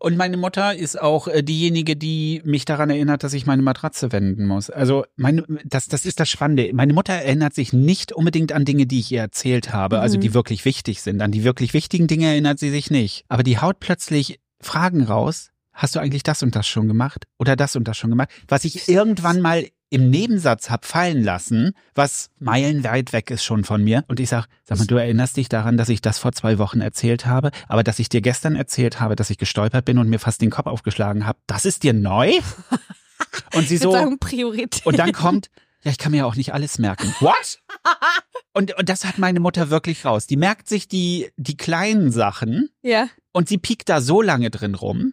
[0.00, 4.12] Und meine Mutter ist auch äh, diejenige, die mich daran erinnert, dass ich meine Matratze
[4.12, 4.70] wenden muss.
[4.70, 6.70] Also meine, das, das ist das Spannende.
[6.72, 10.22] Meine Mutter erinnert sich nicht unbedingt an Dinge, die ich ihr erzählt habe, also Mhm.
[10.22, 11.20] die wirklich wichtig sind.
[11.20, 13.24] An die wirklich wichtigen Dinge erinnert sie sich nicht.
[13.28, 15.50] Aber die haut plötzlich Fragen raus.
[15.72, 17.26] Hast du eigentlich das und das schon gemacht?
[17.38, 18.30] Oder das und das schon gemacht?
[18.48, 23.82] Was ich irgendwann mal im Nebensatz hab fallen lassen, was meilenweit weg ist schon von
[23.84, 24.04] mir.
[24.08, 26.80] Und ich sag, sag mal, du erinnerst dich daran, dass ich das vor zwei Wochen
[26.80, 30.18] erzählt habe, aber dass ich dir gestern erzählt habe, dass ich gestolpert bin und mir
[30.20, 31.38] fast den Kopf aufgeschlagen habe.
[31.46, 32.32] Das ist dir neu?
[33.54, 34.86] Und sie so, sagen, Priorität.
[34.86, 35.50] und dann kommt,
[35.84, 37.14] Ja, ich kann mir ja auch nicht alles merken.
[37.20, 37.60] What?
[38.52, 40.26] Und, und das hat meine Mutter wirklich raus.
[40.26, 43.08] Die merkt sich die, die kleinen Sachen Ja.
[43.32, 45.12] und sie piekt da so lange drin rum.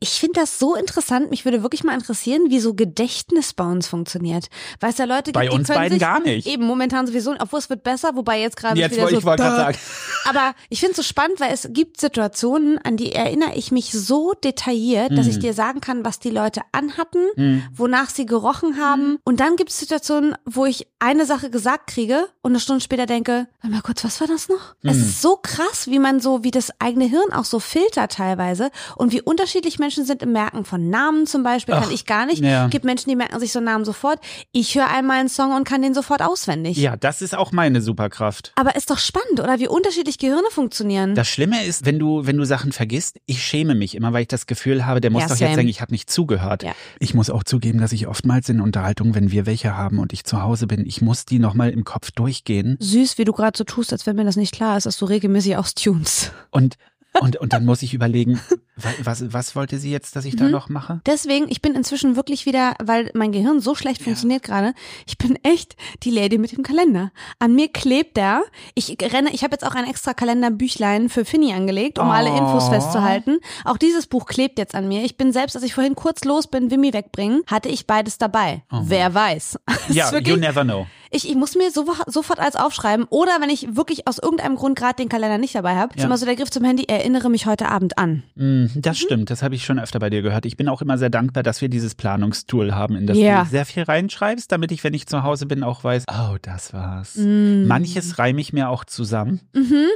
[0.00, 1.30] Ich finde das so interessant.
[1.30, 4.46] Mich würde wirklich mal interessieren, wie so Gedächtnis bei uns funktioniert.
[4.80, 6.46] Weil es ja Leute gibt, Bei die uns können beiden sich gar nicht.
[6.46, 9.18] Eben momentan sowieso, obwohl es wird besser, wobei jetzt gerade Jetzt wieder wollte so.
[9.20, 9.78] ich wollte gerade sagen.
[10.24, 13.92] Aber ich finde es so spannend, weil es gibt Situationen, an die erinnere ich mich
[13.92, 15.30] so detailliert, dass Mhm.
[15.32, 19.18] ich dir sagen kann, was die Leute anhatten, wonach sie gerochen haben.
[19.24, 23.06] Und dann gibt es Situationen, wo ich eine Sache gesagt kriege und eine Stunde später
[23.06, 24.74] denke, warte mal kurz, was war das noch?
[24.82, 24.90] Mhm.
[24.90, 28.70] Es ist so krass, wie man so, wie das eigene Hirn auch so filtert teilweise
[28.96, 32.26] und wie unterschiedlich Menschen sind im Merken von Namen zum Beispiel, kann Ach, ich gar
[32.26, 32.42] nicht.
[32.42, 32.68] ja.
[32.68, 34.18] Gibt Menschen, die merken sich so Namen sofort.
[34.52, 36.76] Ich höre einmal einen Song und kann den sofort auswendig.
[36.76, 38.52] Ja, das ist auch meine Superkraft.
[38.56, 39.58] Aber ist doch spannend, oder?
[39.58, 41.14] Wie unterschiedlich Gehirne funktionieren.
[41.14, 44.28] Das Schlimme ist, wenn du, wenn du Sachen vergisst, ich schäme mich immer, weil ich
[44.28, 45.50] das Gefühl habe, der muss Ja, doch same.
[45.50, 46.62] jetzt sagen, ich habe nicht zugehört.
[46.62, 46.72] Ja.
[47.00, 50.24] Ich muss auch zugeben, dass ich oftmals in Unterhaltungen, wenn wir welche haben und ich
[50.24, 53.64] zu Hause bin, ich muss die nochmal im Kopf durchgehen süß, wie du gerade so
[53.64, 56.30] tust, als wenn mir das nicht klar ist, dass du regelmäßig austunes.
[56.50, 56.76] und,
[57.20, 58.40] und, und dann muss ich überlegen,
[59.02, 60.38] was, was wollte sie jetzt, dass ich Mhm.
[60.38, 61.00] da noch mache?
[61.06, 64.74] Deswegen, ich bin inzwischen wirklich wieder, weil mein Gehirn so schlecht funktioniert gerade,
[65.06, 67.10] ich bin echt die Lady mit dem Kalender.
[67.38, 68.42] An mir klebt der.
[68.74, 72.64] Ich renne, ich habe jetzt auch ein extra Kalenderbüchlein für Finny angelegt, um alle Infos
[72.68, 72.70] Oh.
[72.70, 73.38] festzuhalten.
[73.64, 75.04] Auch dieses Buch klebt jetzt an mir.
[75.04, 78.62] Ich bin selbst, als ich vorhin kurz los bin, Wimmi wegbringen, hatte ich beides dabei.
[78.70, 79.58] Wer weiß.
[79.88, 80.86] Ja, you never know.
[81.10, 83.06] Ich, ich muss mir so, sofort alles aufschreiben.
[83.10, 86.06] Oder wenn ich wirklich aus irgendeinem Grund gerade den Kalender nicht dabei habe, ist Ja.
[86.06, 88.22] immer so der Griff zum Handy, erinnere mich heute Abend an.
[88.34, 90.46] Mm, Das stimmt, das habe ich schon öfter bei dir gehört.
[90.46, 93.44] Ich bin auch immer sehr dankbar, dass wir dieses Planungstool haben, in das Ja.
[93.44, 96.72] du sehr viel reinschreibst, damit ich, wenn ich zu Hause bin, auch weiß, oh, das
[96.72, 97.16] war's.
[97.16, 97.66] Mm.
[97.66, 99.40] Manches reime ich mir auch zusammen.
[99.54, 99.86] Mhm.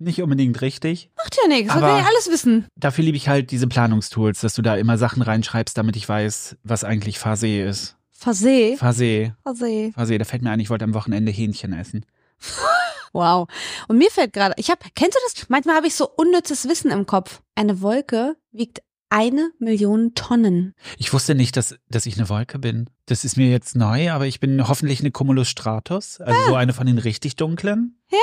[0.00, 1.08] Nicht unbedingt richtig.
[1.16, 2.66] Macht ja nichts, will ja alles wissen.
[2.76, 6.56] Dafür liebe ich halt diese Planungstools, dass du da immer Sachen reinschreibst, damit ich weiß,
[6.64, 7.96] was eigentlich Phase ist.
[8.24, 8.76] Verseh.
[8.78, 9.92] Phase, Verseh.
[9.92, 12.06] Phase, da fällt mir ein, ich wollte am Wochenende Hähnchen essen.
[13.16, 13.46] Wow.
[13.86, 15.48] Und mir fällt gerade, ich habe, kennst du das?
[15.48, 17.42] Manchmal habe ich so unnützes Wissen im Kopf.
[17.54, 20.74] Eine Wolke wiegt eine Million Tonnen.
[20.98, 22.90] Ich wusste nicht, dass, dass ich eine Wolke bin.
[23.06, 26.72] Das ist mir jetzt neu, aber ich bin hoffentlich eine Cumulus Stratus, also so eine
[26.72, 28.00] von den richtig dunklen.
[28.10, 28.18] Ja.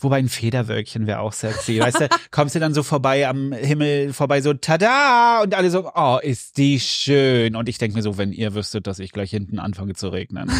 [0.00, 1.78] Wobei ein Federwölkchen wäre auch sexy.
[1.80, 5.42] Weißt du, kommst du dann so vorbei am Himmel, vorbei so, tada!
[5.42, 7.56] Und alle so, oh, ist die schön.
[7.56, 10.50] Und ich denke mir so, wenn ihr wüsstet, dass ich gleich hinten anfange zu regnen.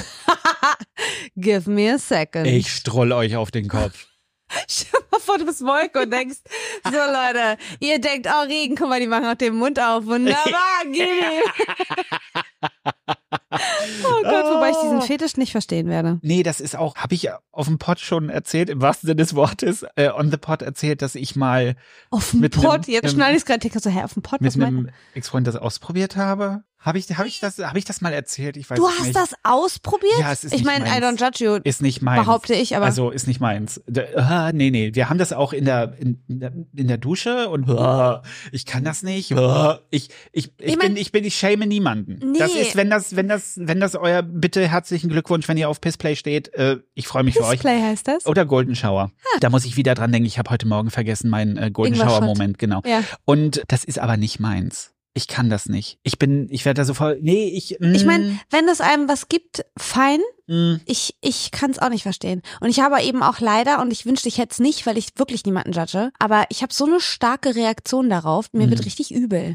[1.37, 2.47] Give me a second.
[2.47, 4.07] Ich stroll euch auf den Kopf.
[4.71, 6.39] Dir mal vor, bist Wolke und denkst,
[6.85, 10.07] so Leute, ihr denkt, oh Regen, guck mal, die machen auch den Mund auf.
[10.07, 10.53] Wunderbar,
[10.85, 11.43] gib ihm.
[14.05, 16.19] Oh Gott, wobei ich diesen Fetisch nicht verstehen werde.
[16.23, 19.35] Nee, das ist auch, habe ich auf dem Pod schon erzählt, im wahrsten Sinne des
[19.35, 21.77] Wortes, äh, on the Pod erzählt, dass ich mal
[22.11, 24.57] Auf dem Mit Pott, nem- jetzt schneide ich es gerade, so, hä, auf dem was
[24.57, 26.65] mit einem Ex-Freund das ausprobiert habe.
[26.85, 28.59] Habe ich, hab ich, das, hab ich das mal erzählt?
[28.59, 29.17] Ich weiß Du hast nicht.
[29.17, 30.13] das ausprobiert?
[30.21, 31.59] Ja, es ist ich meine, I don't judge you.
[31.65, 32.23] Ist nicht meins.
[32.25, 33.79] Behaupte ich, aber- Also ist nicht meins.
[33.95, 34.91] Äh, nee, nee.
[34.95, 38.19] Wir haben das auch in der, in, in der, in der Dusche und äh,
[38.53, 39.31] ich kann das nicht.
[39.31, 42.33] Äh, ich, ich, ich, Ich mein- bin, ich bin, ich schäme niemanden.
[42.33, 42.39] Nee.
[42.39, 45.81] Das ist, wenn das, wenn das, wenn das euer, bitte herzlichen Glückwunsch, wenn ihr auf
[45.81, 46.53] Pissplay steht.
[46.55, 47.53] Äh, ich freue mich für euch.
[47.61, 48.27] Display heißt das?
[48.27, 49.11] Oder Golden Shower.
[49.41, 50.27] Da muss ich wieder dran denken.
[50.27, 52.25] Ich habe heute Morgen vergessen meinen äh, Golden Ingwer Shower Shot.
[52.27, 52.83] Moment, genau.
[52.87, 53.03] Ja.
[53.25, 54.91] Und das ist aber nicht meins.
[55.17, 55.99] Ich kann das nicht.
[56.03, 57.19] Ich bin, ich werde da so voll.
[57.23, 57.77] Nee, ich.
[57.79, 60.19] Mm, Ich meine, wenn es einem was gibt, fein.
[60.49, 62.43] mm, Ich, ich kann es auch nicht verstehen.
[62.61, 65.11] Und ich habe eben auch leider, und ich wünschte, ich hätte es nicht, weil ich
[65.17, 68.71] wirklich niemanden judge, aber ich habe so eine starke Reaktion darauf, mir Mhm.
[68.71, 69.55] wird richtig übel.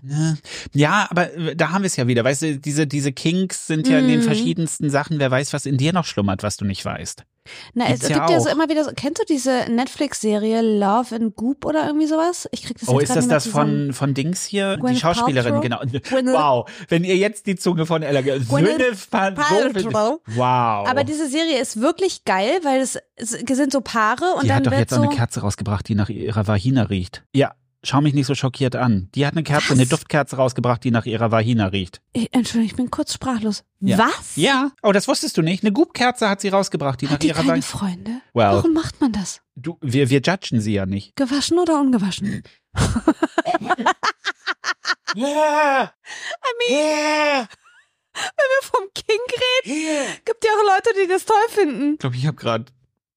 [0.74, 1.07] Ja.
[1.10, 2.24] Aber äh, da haben wir es ja wieder.
[2.24, 4.24] Weißt du, diese, diese Kinks sind ja in den Mhm.
[4.24, 5.20] verschiedensten Sachen.
[5.20, 7.26] Wer weiß, was in dir noch schlummert, was du nicht weißt.
[7.74, 8.54] Na, es Gibt's ja gibt ja, so auch.
[8.54, 12.47] immer wieder so, kennst du diese Netflix-Serie Love and Goop oder irgendwie sowas?
[12.52, 14.78] Ich krieg das Oh, jetzt ist das das von, von Dings hier?
[14.78, 15.82] Gwyneth die Schauspielerin, Paltrow?
[15.82, 16.00] genau.
[16.00, 16.70] Gwyneth- Wow.
[16.88, 20.20] Wenn ihr jetzt die Zunge von Ella Gwyneth Paltrow.
[20.28, 20.88] Wow.
[20.88, 24.58] Aber diese Serie ist wirklich geil, weil es, es sind so Paare und die dann
[24.58, 24.97] hat doch wird jetzt so.
[24.97, 27.24] auch eine Kerze rausgebracht, die nach ihrer Vagina riecht.
[27.34, 27.54] Ja,
[27.84, 29.10] schau mich nicht so schockiert an.
[29.16, 29.78] Die hat eine Kerze, Was?
[29.78, 32.02] eine Duftkerze rausgebracht, die nach ihrer Vagina riecht.
[32.14, 33.64] Ich- Entschuldigung, ich bin kurz sprachlos.
[33.80, 33.98] Ja.
[33.98, 34.36] Was?
[34.36, 34.72] Ja.
[34.84, 35.64] Oh, das wusstest du nicht.
[35.64, 37.66] Eine Gubkerze hat sie rausgebracht, die nach Hat die ihrer keine Vagina.
[37.66, 38.12] Freunde?
[38.34, 38.52] Well.
[38.56, 39.42] Warum macht man das?
[39.56, 41.16] Du, wir, wir judgen sie ja nicht.
[41.16, 42.44] Gewaschen oder ungewaschen?
[45.16, 45.92] Yeah.
[46.44, 47.48] I mean,
[48.14, 49.20] wenn wir vom King
[49.66, 51.94] reden, gibt ja auch Leute, die das toll finden.
[51.94, 52.66] Ich glaube, ich habe gerade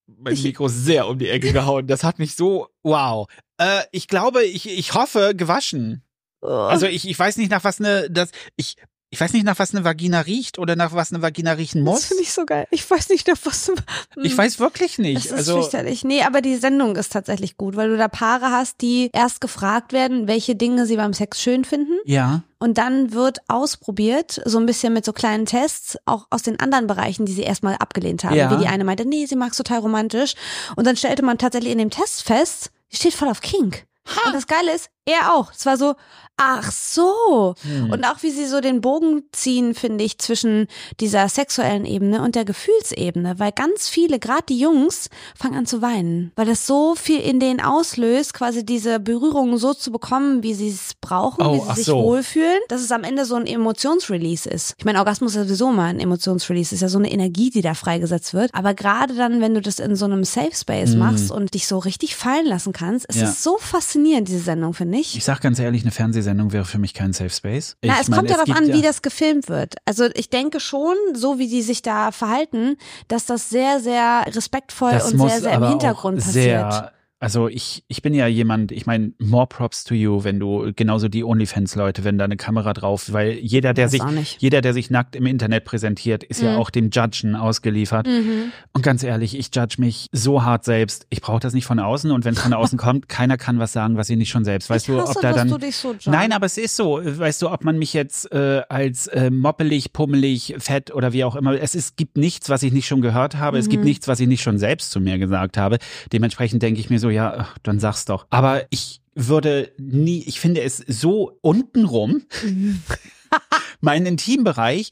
[0.06, 1.86] mein Mikro sehr um die Ecke gehauen.
[1.86, 3.28] Das hat mich so, wow.
[3.58, 6.02] Äh, ich glaube, ich, ich hoffe, gewaschen.
[6.40, 8.74] Also ich, ich weiß nicht nach was ne, das, ich,
[9.12, 11.94] ich weiß nicht, nach was eine Vagina riecht oder nach was eine Vagina riechen Das
[11.94, 12.04] muss.
[12.06, 12.66] finde ich so geil.
[12.70, 13.70] Ich weiß nicht, auf was.
[14.22, 15.26] Ich weiß wirklich Es nicht.
[15.26, 16.02] ist Also, fürchterlich.
[16.02, 19.92] Nee, aber die Sendung ist tatsächlich gut, weil du da Paare hast, die erst gefragt
[19.92, 21.92] werden, welche Dinge sie beim Sex schön finden.
[22.06, 22.42] ja.
[22.58, 26.86] Und dann wird ausprobiert, so ein bisschen mit so kleinen Tests, auch aus den anderen
[26.86, 28.36] Bereichen, die sie erstmal abgelehnt haben.
[28.36, 28.50] Ja.
[28.52, 30.34] Wie die eine meinte, nee, sie mag's total romantisch.
[30.76, 33.84] Und dann stellte man tatsächlich in dem Test fest, die steht voll auf Kink.
[34.26, 35.52] Und das Geile ist, er auch.
[35.52, 35.94] Es war so,
[36.36, 37.54] ach so.
[37.62, 37.90] Hm.
[37.90, 40.66] Und auch wie sie so den Bogen ziehen, finde ich, zwischen
[41.00, 43.38] dieser sexuellen Ebene und der Gefühlsebene.
[43.38, 46.32] Weil ganz viele, gerade die Jungs, fangen an zu weinen.
[46.36, 50.68] Weil das so viel in denen auslöst, quasi diese Berührungen so zu bekommen, wie sie
[50.68, 51.96] es brauchen, Oh, wie sie sich so.
[52.02, 54.74] wohlfühlen, dass es am Ende so ein Emotionsrelease ist.
[54.78, 56.74] Ich meine, Orgasmus ist sowieso mal ein Emotionsrelease.
[56.74, 58.50] Ist ja so eine Energie, die da freigesetzt wird.
[58.54, 61.78] Aber gerade dann, wenn du das in so einem Safe Space machst und dich so
[61.78, 63.22] richtig fallen lassen kannst, ist Hm.
[63.22, 63.28] Ja.
[63.30, 65.16] es so faszinierend, diese Sendung, finde ich.
[65.16, 67.76] Ich sag ganz ehrlich, eine Fernsehsendung wäre für mich kein Safe Space.
[67.84, 69.74] Na, ich es meine, kommt darauf gibt an, ja- wie das gefilmt wird.
[69.84, 72.76] Also ich denke schon, so wie die sich da verhalten,
[73.08, 76.34] dass das sehr, sehr respektvoll das und sehr, sehr im Hintergrund passiert.
[76.72, 76.92] Sehr,
[77.22, 81.08] also ich, ich bin ja jemand, ich meine, more props to you, wenn du genauso
[81.08, 84.02] die OnlyFans-Leute, wenn da eine Kamera drauf, weil jeder, der sich,
[84.38, 86.56] jeder, der sich nackt im Internet präsentiert, ist ja Mhm.
[86.58, 88.08] auch dem Judgen ausgeliefert.
[88.08, 88.50] Mhm.
[88.72, 91.06] Und ganz ehrlich, ich judge mich so hart selbst.
[91.10, 93.72] Ich brauche das nicht von außen und wenn es von außen kommt, keiner kann was
[93.72, 94.68] sagen, was ihr nicht schon selbst.
[94.68, 95.94] Weißt ich du, hasse, ob da dann du dich so.
[96.06, 97.00] Nein, aber es ist so.
[97.02, 101.36] Weißt du, ob man mich jetzt äh, als äh, moppelig, pummelig, fett oder wie auch
[101.36, 101.52] immer.
[101.60, 103.58] Es ist, gibt nichts, was ich nicht schon gehört habe.
[103.58, 103.70] Es Mhm.
[103.70, 105.78] gibt nichts, was ich nicht schon selbst zu mir gesagt habe.
[106.12, 108.26] Dementsprechend denke ich mir so, ja, ach, dann sag's doch.
[108.30, 112.22] Aber ich würde nie, ich finde es so untenrum.
[113.80, 114.90] mein Intimbereich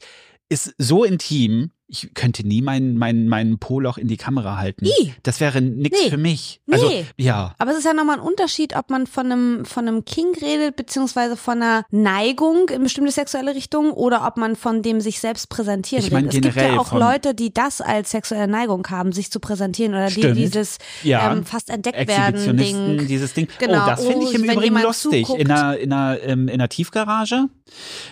[0.49, 1.71] ist so intim.
[1.93, 4.85] Ich könnte nie meinen meinen meinen Po-Loch in die Kamera halten.
[4.85, 5.13] I.
[5.23, 6.09] Das wäre nix Nee.
[6.09, 6.61] für mich.
[6.65, 6.73] Nee.
[6.75, 7.53] Also ja.
[7.57, 10.77] Aber es ist ja nochmal ein Unterschied, ob man von einem, von einem King redet,
[10.77, 15.49] beziehungsweise von einer Neigung in bestimmte sexuelle Richtungen oder ob man von dem sich selbst
[15.49, 16.45] präsentieren Ich meine redet.
[16.45, 20.07] Es gibt ja auch Leute, die das als sexuelle Neigung haben, sich zu präsentieren oder
[20.09, 21.33] die dieses Ja.
[21.33, 23.05] ähm, fast entdeckt werden Ding.
[23.07, 23.49] dieses Ding.
[23.59, 23.83] Genau.
[23.83, 25.25] Oh, das finde ich im Oh, Übrigen lustig.
[25.27, 25.41] zuguckt.
[25.41, 27.47] In einer, in einer, ähm, in einer Tiefgarage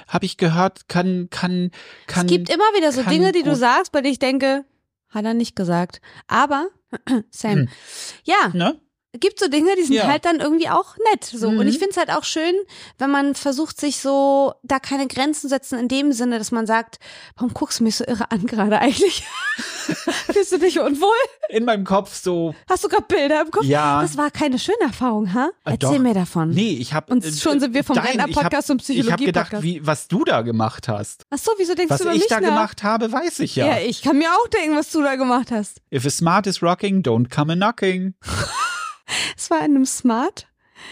[0.07, 1.71] habe ich gehört, kann, kann,
[2.07, 2.25] kann.
[2.25, 4.65] Es gibt immer wieder so Dinge, die du gut- sagst, bei denen ich denke,
[5.09, 6.01] hat er nicht gesagt.
[6.27, 6.67] Aber,
[7.31, 7.69] Sam, Hm.
[8.23, 8.79] ja, Ne?
[9.19, 10.07] gibt so Dinge, die sind Ja.
[10.07, 11.23] halt dann irgendwie auch nett.
[11.25, 11.49] So.
[11.49, 11.59] Mhm.
[11.59, 12.53] Und ich finde es halt auch schön,
[12.99, 16.67] wenn man versucht, sich so da keine Grenzen zu setzen, in dem Sinne, dass man
[16.67, 16.99] sagt,
[17.35, 19.23] warum guckst du mich so irre an gerade eigentlich?
[20.31, 21.09] Fühlst du dich unwohl?
[21.49, 22.55] In meinem Kopf so.
[22.69, 23.63] Hast du gerade Bilder im Kopf?
[23.65, 24.01] Ja.
[24.01, 25.49] Das war keine schöne Erfahrung, ha?
[25.65, 25.99] Äh, Erzähl doch.
[25.99, 26.49] mir davon.
[26.51, 27.11] Nee, ich habe.
[27.11, 30.87] Und schon sind wir vom Brenner-Podcast zum Ich habe gedacht, wie, was du da gemacht
[30.87, 31.25] hast.
[31.29, 32.49] Ach so, wieso denkst Was du über ich mich da nach?
[32.49, 33.67] gemacht habe, weiß ich ja.
[33.67, 35.81] Ja, ich kann mir auch denken, was du da gemacht hast.
[35.93, 38.13] If a smart is rocking, don't come a knocking.
[39.35, 40.45] Es war in einem Smart.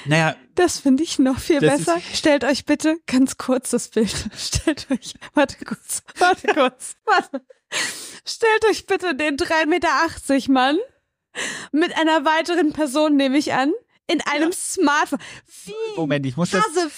[0.06, 1.98] Naja, Das finde ich noch viel besser.
[2.14, 4.12] Stellt euch bitte ganz kurz das Bild.
[4.38, 7.46] Stellt euch, warte kurz, warte kurz, warte.
[8.28, 10.78] Stellt euch bitte den 3,80 Meter Mann
[11.72, 13.72] mit einer weiteren Person, nehme ich an,
[14.08, 15.20] in einem Smartphone.
[15.66, 15.74] Wie?
[15.96, 16.64] Moment, ich muss das.
[16.66, 16.90] Hase,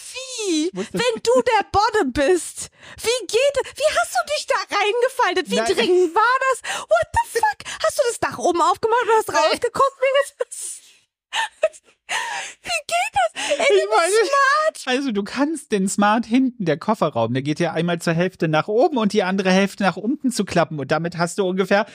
[0.47, 0.69] wie?
[0.73, 3.77] das- Wenn du der Bodde bist, wie geht?
[3.77, 5.49] Wie hast du dich da reingefaltet?
[5.51, 5.75] Wie Nein.
[5.75, 6.61] dringend war das?
[6.81, 7.83] What the fuck?
[7.83, 9.97] Hast du das Dach oben aufgemacht und hast rausgeguckt?
[10.01, 10.07] Wie
[12.87, 13.08] geht
[13.57, 14.97] meine, Smart.
[14.97, 18.67] Also du kannst den Smart hinten, der Kofferraum, der geht ja einmal zur Hälfte nach
[18.67, 20.79] oben und die andere Hälfte nach unten zu klappen.
[20.79, 21.85] Und damit hast du ungefähr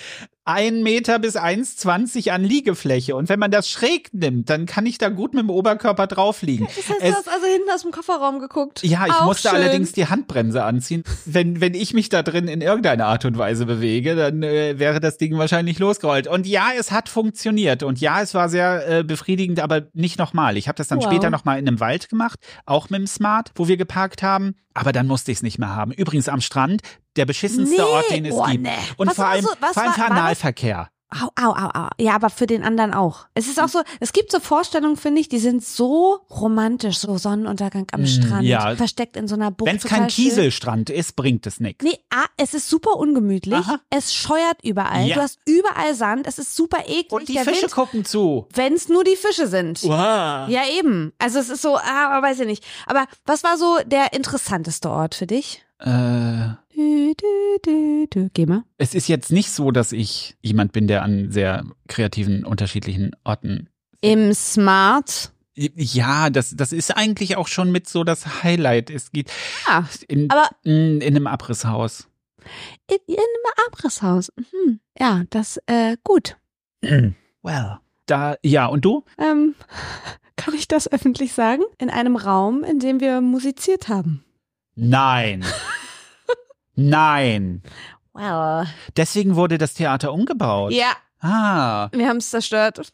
[0.47, 3.17] ein Meter bis 1,20 an Liegefläche.
[3.17, 6.43] Und wenn man das schräg nimmt, dann kann ich da gut mit dem Oberkörper drauf
[6.43, 6.67] liegen.
[6.67, 8.83] Das heißt, Es- du hast also hinten aus dem Kofferraum geguckt.
[8.83, 9.57] ja, ich Auch musste schön.
[9.59, 11.03] allerdings die Handbremse anziehen.
[11.25, 15.01] Wenn, wenn ich mich da drin in irgendeiner Art und Weise bewege, dann äh, wäre
[15.01, 16.27] das Ding wahrscheinlich losgerollt.
[16.27, 17.83] Und ja, es hat funktioniert.
[17.83, 20.57] Und ja, es war sehr äh, befriedigend, aber nicht nochmal.
[20.57, 21.07] Ich habe das dann Wow.
[21.07, 24.55] später nochmal in einem Wald gemacht, auch mit dem Smart, wo wir geparkt haben.
[24.75, 25.93] Aber dann musste ich es nicht mehr haben.
[25.93, 26.83] Übrigens am Strand,
[27.17, 28.63] der beschissenste Nee, Ort, den es oh, gibt.
[28.63, 28.71] nee.
[28.97, 30.89] Und Was vor allem, so- vor allem war- Analverkehr.
[31.11, 31.89] Au, au, au, au.
[32.01, 33.27] Ja, aber für den anderen auch.
[33.35, 37.17] Es ist auch so, es gibt so Vorstellungen, finde ich, die sind so romantisch, so
[37.19, 38.75] Sonnenuntergang am Strand, Mm, ja.
[38.75, 39.69] versteckt in so einer Bucht.
[39.71, 40.09] Wenn es kein.
[40.09, 41.85] Kieselstrand ist, bringt es nichts.
[41.85, 43.55] Nee, ah, es ist super ungemütlich.
[43.55, 43.79] Aha.
[43.91, 45.07] Es scheuert überall.
[45.07, 45.15] Ja.
[45.15, 46.27] Du hast überall Sand.
[46.27, 47.13] Es ist super eklig.
[47.13, 48.49] Und die der Fische Wind, gucken zu.
[48.53, 49.85] wenn es nur die Fische sind.
[49.85, 50.49] Wow.
[50.49, 51.13] Ja, eben.
[51.21, 52.65] Also es ist so, ah, weiß ich nicht.
[52.87, 55.65] Aber was war so der interessanteste Ort für dich?
[55.79, 57.15] Äh, Du,
[57.65, 58.31] du, du.
[58.35, 58.65] Geh mal.
[58.79, 63.69] es ist jetzt nicht so, dass ich jemand bin, der an sehr kreativen, unterschiedlichen Orten.
[64.01, 65.33] Im Smart.
[65.55, 68.91] Ja, das, das ist eigentlich auch schon mit so das Highlight.
[68.91, 69.31] Es geht
[69.69, 72.09] Ja, in, aber in, in einem Abrisshaus.
[72.91, 74.33] in, in einem Abrisshaus.
[74.37, 74.81] Mhm.
[74.99, 76.37] Ja, das, äh, gut.
[76.83, 77.79] Well.
[78.07, 79.05] Da, ja, und du?
[79.17, 79.55] Ähm,
[80.37, 81.63] kann ich das öffentlich sagen?
[81.79, 84.25] In einem Raum, in dem wir musiziert haben.
[84.75, 85.45] Nein.
[86.77, 87.63] Nein.
[88.13, 88.67] Well.
[88.97, 90.73] Deswegen wurde das Theater umgebaut.
[90.73, 92.93] Ja, Ah, wir haben es zerstört.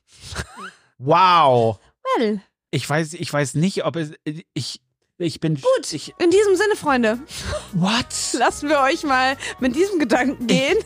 [0.99, 1.79] wow.
[2.17, 2.41] Well.
[2.71, 4.13] Ich weiß, ich weiß nicht, ob es.
[4.55, 4.81] Ich,
[5.19, 5.57] ich bin.
[5.57, 7.19] Gut, Ich, in diesem Sinne, Freunde,
[7.73, 8.07] what?
[8.35, 10.79] lassen wir euch mal mit diesem Gedanken gehen.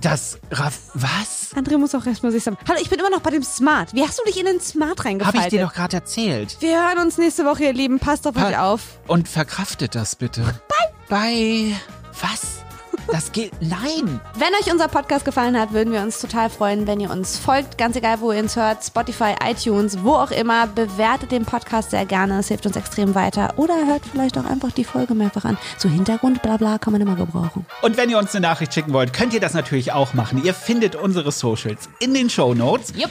[0.00, 0.38] Das.
[0.50, 1.54] Raff, was?
[1.54, 2.56] André muss auch erstmal sich sagen.
[2.68, 3.92] Hallo, ich bin immer noch bei dem Smart.
[3.94, 5.42] Wie hast du dich in den Smart Habe reingefaltet?
[5.44, 6.56] ich dir doch gerade erzählt.
[6.60, 7.98] Wir hören uns nächste Woche, ihr Lieben.
[7.98, 8.80] Passt auf Pa- euch auf.
[9.06, 10.42] Und verkraftet das bitte.
[10.42, 10.86] Bye.
[11.08, 11.76] Bye.
[12.20, 12.62] Was?
[13.08, 13.52] Das geht.
[13.60, 14.20] Nein.
[14.34, 17.78] Wenn euch unser Podcast gefallen hat, würden wir uns total freuen, wenn ihr uns folgt.
[17.78, 18.84] Ganz egal, wo ihr uns hört.
[18.84, 20.66] Spotify, iTunes, wo auch immer.
[20.66, 22.40] Bewertet den Podcast sehr gerne.
[22.40, 23.54] Es hilft uns extrem weiter.
[23.56, 25.58] Oder hört vielleicht auch einfach die Folge mehrfach an.
[25.78, 27.66] So Hintergrund, bla bla, kann man immer gebrauchen.
[27.82, 30.42] Und wenn ihr uns eine Nachricht schicken wollt, könnt ihr das natürlich auch machen.
[30.44, 32.92] Ihr findet unsere Socials in den Show Notes.
[32.96, 33.10] Jupp.